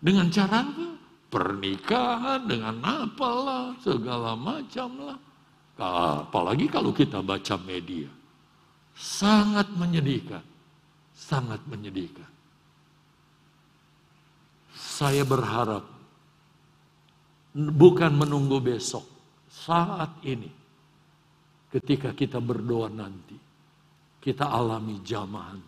Dengan 0.00 0.28
cara 0.28 0.64
apa? 0.64 0.88
Pernikahan 1.30 2.42
dengan 2.50 2.82
apalah, 2.82 3.78
segala 3.80 4.34
macam 4.34 4.90
lah. 5.00 5.18
Apalagi 5.80 6.68
kalau 6.68 6.92
kita 6.92 7.24
baca 7.24 7.56
media. 7.64 8.10
Sangat 8.92 9.72
menyedihkan. 9.72 10.44
Sangat 11.16 11.64
menyedihkan. 11.64 12.28
Saya 14.74 15.24
berharap 15.24 15.86
bukan 17.54 18.12
menunggu 18.14 18.62
besok, 18.62 19.06
saat 19.50 20.22
ini 20.26 20.50
ketika 21.70 22.14
kita 22.14 22.38
berdoa 22.38 22.90
nanti, 22.90 23.38
kita 24.20 24.50
alami 24.50 25.00
jamahan 25.02 25.60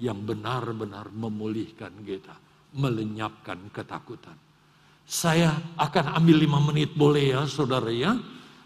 yang 0.00 0.18
benar-benar 0.24 1.12
memulihkan 1.12 1.92
kita, 2.04 2.34
melenyapkan 2.76 3.68
ketakutan. 3.70 4.36
Saya 5.10 5.50
akan 5.74 6.22
ambil 6.22 6.36
lima 6.38 6.58
menit 6.62 6.94
boleh 6.94 7.34
ya 7.34 7.42
saudara 7.50 7.90
ya. 7.90 8.14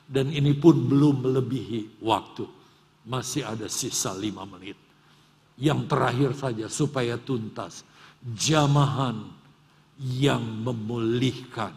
Dan 0.04 0.28
ini 0.28 0.52
pun 0.52 0.76
belum 0.84 1.24
melebihi 1.24 2.04
waktu. 2.04 2.44
Masih 3.08 3.48
ada 3.48 3.64
sisa 3.72 4.12
lima 4.12 4.44
menit. 4.44 4.76
Yang 5.56 5.88
terakhir 5.88 6.30
saja 6.36 6.66
supaya 6.68 7.16
tuntas. 7.16 7.80
Jamahan 8.20 9.24
yang 9.96 10.44
memulihkan. 10.44 11.72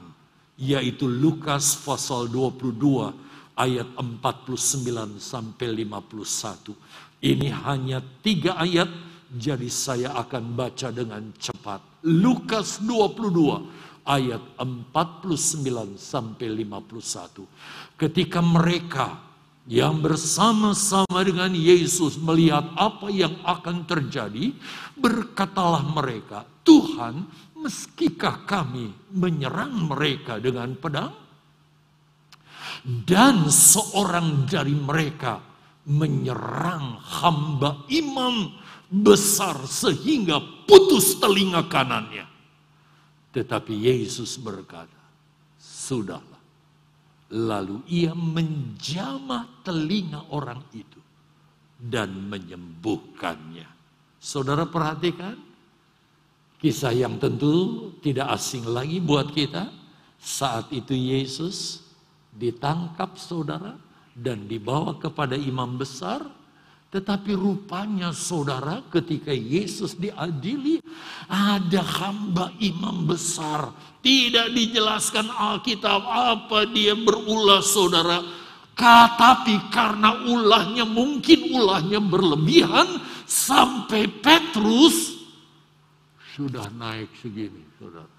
Yaitu 0.57 1.05
Lukas 1.05 1.77
pasal 1.85 2.29
22 2.33 3.13
ayat 3.57 3.87
49 3.97 5.17
sampai 5.17 5.85
51. 5.85 6.73
Ini 7.21 7.49
hanya 7.65 8.01
tiga 8.21 8.57
ayat 8.61 8.89
jadi 9.33 9.67
saya 9.67 10.13
akan 10.15 10.53
baca 10.55 10.93
dengan 10.93 11.33
cepat. 11.35 11.81
Lukas 12.05 12.79
22 12.79 14.07
ayat 14.07 14.39
49 14.55 15.99
sampai 15.99 16.47
51. 16.63 17.43
Ketika 17.99 18.39
mereka 18.39 19.19
yang 19.67 19.99
bersama-sama 19.99 21.19
dengan 21.27 21.51
Yesus 21.51 22.15
melihat 22.15 22.71
apa 22.79 23.11
yang 23.11 23.35
akan 23.43 23.83
terjadi, 23.83 24.55
berkatalah 24.95 25.83
mereka, 25.83 26.47
"Tuhan, 26.63 27.27
meskikah 27.63 28.45
kami 28.45 28.93
menyerang 29.13 29.89
mereka 29.89 30.37
dengan 30.37 30.77
pedang?" 30.77 31.13
Dan 32.85 33.49
seorang 33.49 34.45
dari 34.45 34.75
mereka 34.77 35.41
menyerang 35.87 36.99
hamba 36.99 37.87
imam 37.89 38.53
besar 38.87 39.67
sehingga 39.67 40.39
putus 40.67 41.19
telinga 41.19 41.67
kanannya. 41.67 42.27
Tetapi 43.31 43.73
Yesus 43.75 44.39
berkata, 44.39 45.01
"Sudahlah." 45.59 46.39
Lalu 47.27 47.83
ia 47.91 48.15
menjamah 48.15 49.59
telinga 49.67 50.31
orang 50.31 50.63
itu 50.71 50.99
dan 51.75 52.31
menyembuhkannya. 52.31 53.67
Saudara 54.15 54.63
perhatikan, 54.63 55.35
kisah 56.61 56.93
yang 56.93 57.17
tentu 57.21 57.89
tidak 58.01 58.33
asing 58.37 58.65
lagi 58.65 59.01
buat 59.01 59.33
kita. 59.33 59.69
Saat 60.17 60.73
itu 60.73 60.97
Yesus 60.97 61.85
ditangkap 62.33 63.15
saudara 63.15 63.77
dan 64.17 64.49
dibawa 64.49 64.97
kepada 64.97 65.37
imam 65.37 65.77
besar 65.77 66.25
tetapi 66.87 67.35
rupanya 67.35 68.15
saudara 68.15 68.79
ketika 68.87 69.35
Yesus 69.35 69.99
diadili 69.99 70.79
ada 71.27 71.83
hamba 71.83 72.47
imam 72.63 73.03
besar. 73.03 73.75
Tidak 73.99 74.55
dijelaskan 74.55 75.27
Alkitab 75.27 75.99
apa 76.07 76.63
dia 76.71 76.95
berulah 76.95 77.59
saudara. 77.59 78.23
Tapi 79.17 79.67
karena 79.73 80.25
ulahnya 80.31 80.87
mungkin 80.87 81.51
ulahnya 81.51 81.99
berlebihan 81.99 83.03
sampai 83.27 84.07
Petrus 84.07 85.16
sudah 86.37 86.69
naik 86.69 87.09
segini 87.17 87.65
saudara. 87.81 88.13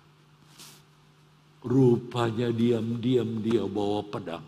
Rupanya 1.63 2.51
diam-diam 2.51 3.39
dia 3.39 3.63
bawa 3.63 4.03
pedang. 4.03 4.43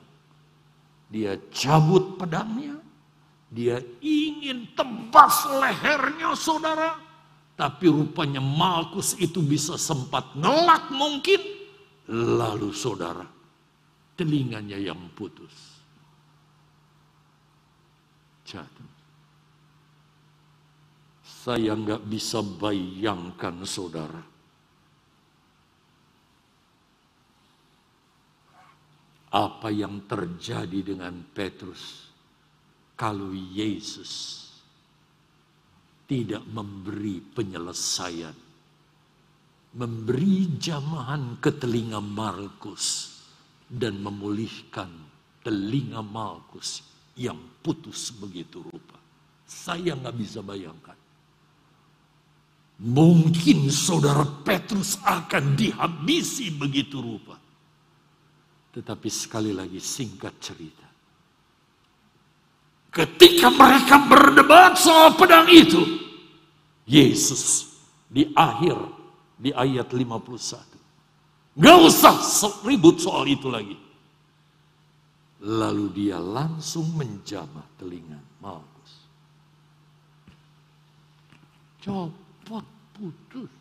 Dia 1.11 1.39
cabut 1.55 2.18
pedangnya 2.18 2.81
dia 3.51 3.83
ingin 3.99 4.71
tebas 4.79 5.43
lehernya 5.51 6.39
saudara. 6.39 6.95
Tapi 7.59 7.93
rupanya 7.93 8.41
Malkus 8.41 9.18
itu 9.21 9.43
bisa 9.43 9.77
sempat 9.77 10.33
ngelak 10.39 10.89
mungkin. 10.95 11.43
Lalu 12.09 12.73
saudara, 12.73 13.27
telinganya 14.16 14.81
yang 14.81 14.97
putus. 15.12 15.53
Jatuh. 18.49 18.89
Saya 21.41 21.72
nggak 21.72 22.05
bisa 22.05 22.45
bayangkan 22.45 23.64
saudara. 23.64 24.20
Apa 29.32 29.72
yang 29.72 30.05
terjadi 30.05 30.84
dengan 30.84 31.24
Petrus 31.32 32.12
kalau 32.93 33.32
Yesus 33.32 34.45
tidak 36.05 36.45
memberi 36.45 37.24
penyelesaian, 37.24 38.36
memberi 39.80 40.61
jamahan 40.61 41.41
ke 41.41 41.57
telinga 41.57 42.05
Markus 42.05 43.16
dan 43.64 43.97
memulihkan 43.97 44.93
telinga 45.41 46.05
Markus 46.05 46.84
yang 47.16 47.41
putus 47.64 48.12
begitu 48.12 48.61
rupa. 48.61 49.01
Saya 49.49 49.97
nggak 49.97 50.16
bisa 50.20 50.45
bayangkan. 50.45 50.99
Mungkin 52.81 53.68
saudara 53.68 54.24
Petrus 54.24 54.97
akan 55.05 55.53
dihabisi 55.53 56.49
begitu 56.49 56.97
rupa. 57.05 57.37
Tetapi 58.72 59.09
sekali 59.12 59.53
lagi 59.53 59.76
singkat 59.76 60.35
cerita. 60.41 60.89
Ketika 62.91 63.53
mereka 63.53 64.01
berdebat 64.09 64.81
soal 64.81 65.12
pedang 65.12 65.47
itu, 65.53 65.78
Yesus 66.89 67.68
di 68.09 68.33
akhir 68.33 68.74
di 69.37 69.53
ayat 69.53 69.93
51. 69.93 71.61
Gak 71.61 71.78
usah 71.85 72.16
ribut 72.64 72.97
soal 72.97 73.28
itu 73.28 73.53
lagi. 73.53 73.76
Lalu 75.45 75.87
dia 75.93 76.16
langsung 76.16 76.97
menjamah 76.97 77.64
telinga 77.76 78.20
Malkus. 78.41 78.93
Copot 82.51 82.66
putus. 82.98 83.53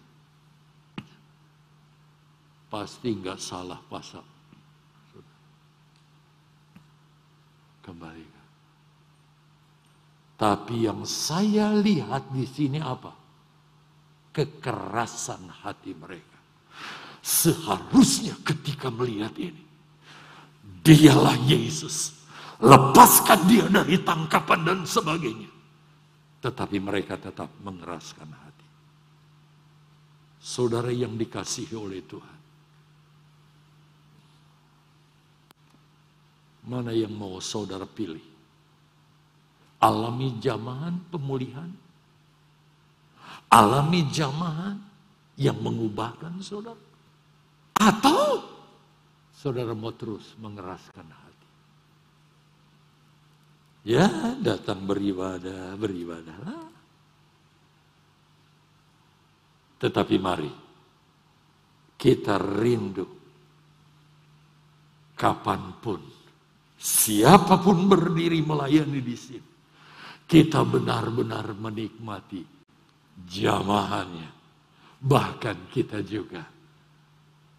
Pasti 2.73 3.13
nggak 3.13 3.37
salah 3.37 3.77
pasal. 3.85 4.25
Kembali 7.85 8.39
tapi 10.39 10.87
yang 10.87 11.03
saya 11.03 11.75
lihat 11.75 12.31
di 12.31 12.47
sini 12.47 12.79
apa? 12.79 13.11
Kekerasan 14.31 15.51
hati 15.51 15.91
mereka. 15.91 16.39
Seharusnya 17.19 18.39
ketika 18.47 18.87
melihat 18.87 19.35
ini, 19.35 19.59
dialah 20.79 21.35
Yesus. 21.43 22.15
Lepaskan 22.63 23.51
dia 23.51 23.67
dari 23.67 23.99
tangkapan 23.99 24.63
dan 24.63 24.79
sebagainya. 24.87 25.51
Tetapi 26.39 26.77
mereka 26.79 27.19
tetap 27.19 27.51
mengeraskan 27.59 28.31
hati. 28.31 28.48
Saudara 30.49 30.89
yang 30.89 31.13
dikasihi 31.13 31.77
oleh 31.77 32.01
Tuhan. 32.01 32.37
Mana 36.65 36.89
yang 36.89 37.13
mau 37.13 37.37
saudara 37.37 37.85
pilih? 37.85 38.39
alami 39.79 40.35
jamahan 40.43 40.99
pemulihan, 41.07 41.71
alami 43.47 44.03
jamahan 44.11 44.77
yang 45.39 45.55
mengubahkan 45.63 46.43
saudara? 46.43 46.79
Atau 47.79 48.43
saudara 49.31 49.71
mau 49.71 49.95
terus 49.95 50.35
mengeraskan 50.35 51.07
hati? 51.07 51.47
Ya, 53.87 54.35
datang 54.43 54.83
beribadah, 54.83 55.79
beribadahlah. 55.79 56.78
Tetapi 59.79 60.15
mari 60.19 60.51
kita 61.95 62.35
rindu 62.35 63.07
kapan 65.15 65.75
pun, 65.79 65.99
siapa 66.75 67.59
pun 67.59 67.87
berdiri 67.87 68.43
melayani 68.43 68.99
di 68.99 69.15
sini, 69.15 69.51
kita 70.27 70.67
benar-benar 70.67 71.55
menikmati 71.55 72.43
jamahannya. 73.23 74.31
Bahkan 74.99 75.57
kita 75.71 76.03
juga 76.03 76.43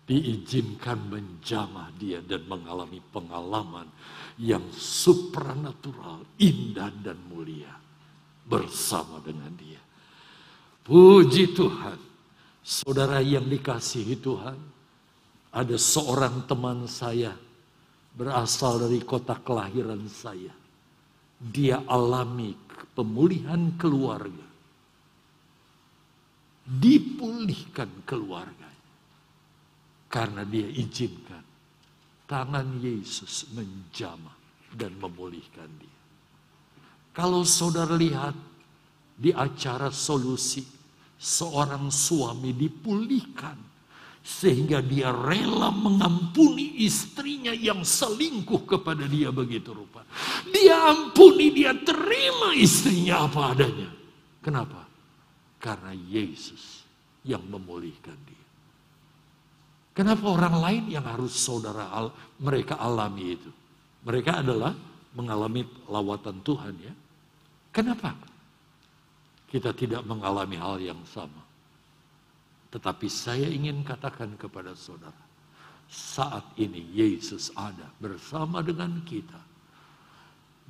diizinkan 0.04 1.08
menjamah 1.08 1.88
dia 1.96 2.20
dan 2.20 2.44
mengalami 2.44 3.00
pengalaman 3.14 3.88
yang 4.36 4.66
supranatural, 4.74 6.26
indah 6.36 6.90
dan 7.00 7.16
mulia 7.30 7.70
bersama 8.44 9.22
dengan 9.22 9.54
dia. 9.54 9.78
Puji 10.82 11.54
Tuhan. 11.54 12.09
Saudara 12.70 13.18
yang 13.18 13.50
dikasihi 13.50 14.14
Tuhan, 14.22 14.54
ada 15.50 15.74
seorang 15.74 16.46
teman 16.46 16.86
saya 16.86 17.34
berasal 18.14 18.86
dari 18.86 19.02
kota 19.02 19.34
kelahiran 19.42 20.06
saya. 20.06 20.54
Dia 21.34 21.82
alami 21.82 22.54
pemulihan 22.94 23.74
keluarga. 23.74 24.46
Dipulihkan 26.62 28.06
keluarga. 28.06 28.70
Karena 30.06 30.46
dia 30.46 30.70
izinkan 30.70 31.42
tangan 32.30 32.78
Yesus 32.78 33.50
menjamah 33.50 34.38
dan 34.78 34.94
memulihkan 34.94 35.66
dia. 35.82 35.98
Kalau 37.10 37.42
saudara 37.42 37.98
lihat 37.98 38.38
di 39.18 39.34
acara 39.34 39.90
solusi 39.90 40.79
seorang 41.20 41.92
suami 41.92 42.56
dipulihkan 42.56 43.68
sehingga 44.24 44.80
dia 44.80 45.12
rela 45.12 45.68
mengampuni 45.68 46.80
istrinya 46.80 47.52
yang 47.52 47.84
selingkuh 47.84 48.64
kepada 48.64 49.04
dia 49.04 49.28
begitu 49.28 49.76
rupa. 49.76 50.04
Dia 50.48 50.92
ampuni, 50.92 51.52
dia 51.52 51.76
terima 51.76 52.56
istrinya 52.56 53.28
apa 53.28 53.52
adanya. 53.52 53.90
Kenapa? 54.40 54.88
Karena 55.60 55.92
Yesus 55.92 56.84
yang 57.24 57.44
memulihkan 57.48 58.16
dia. 58.24 58.46
Kenapa 59.92 60.24
orang 60.32 60.56
lain 60.56 60.84
yang 60.88 61.04
harus 61.04 61.36
saudara 61.36 61.92
al 61.92 62.08
mereka 62.40 62.80
alami 62.80 63.36
itu? 63.36 63.50
Mereka 64.00 64.40
adalah 64.40 64.72
mengalami 65.12 65.68
lawatan 65.84 66.40
Tuhan 66.40 66.74
ya. 66.80 66.94
Kenapa? 67.68 68.16
Kita 69.50 69.74
tidak 69.74 70.06
mengalami 70.06 70.54
hal 70.56 70.78
yang 70.78 71.02
sama. 71.10 71.42
Tetapi 72.70 73.06
saya 73.10 73.50
ingin 73.50 73.82
katakan 73.82 74.38
kepada 74.38 74.78
saudara, 74.78 75.26
saat 75.90 76.54
ini 76.54 76.86
Yesus 76.94 77.50
ada 77.58 77.90
bersama 77.98 78.62
dengan 78.62 79.02
kita. 79.02 79.42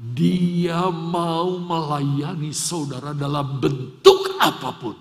Dia 0.01 0.89
mau 0.89 1.61
melayani 1.61 2.57
saudara 2.57 3.13
dalam 3.13 3.61
bentuk 3.61 4.41
apa 4.41 4.73
pun. 4.73 4.97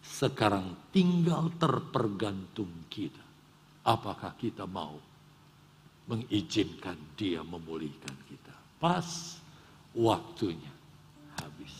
Sekarang 0.00 0.88
tinggal 0.88 1.52
terpergantung 1.60 2.88
kita. 2.88 3.20
Apakah 3.84 4.32
kita 4.40 4.64
mau 4.64 4.96
mengizinkan 6.08 6.96
dia 7.20 7.44
memulihkan 7.44 8.16
kita? 8.24 8.80
Pas 8.80 9.36
waktunya 9.92 10.72
habis. 11.36 11.79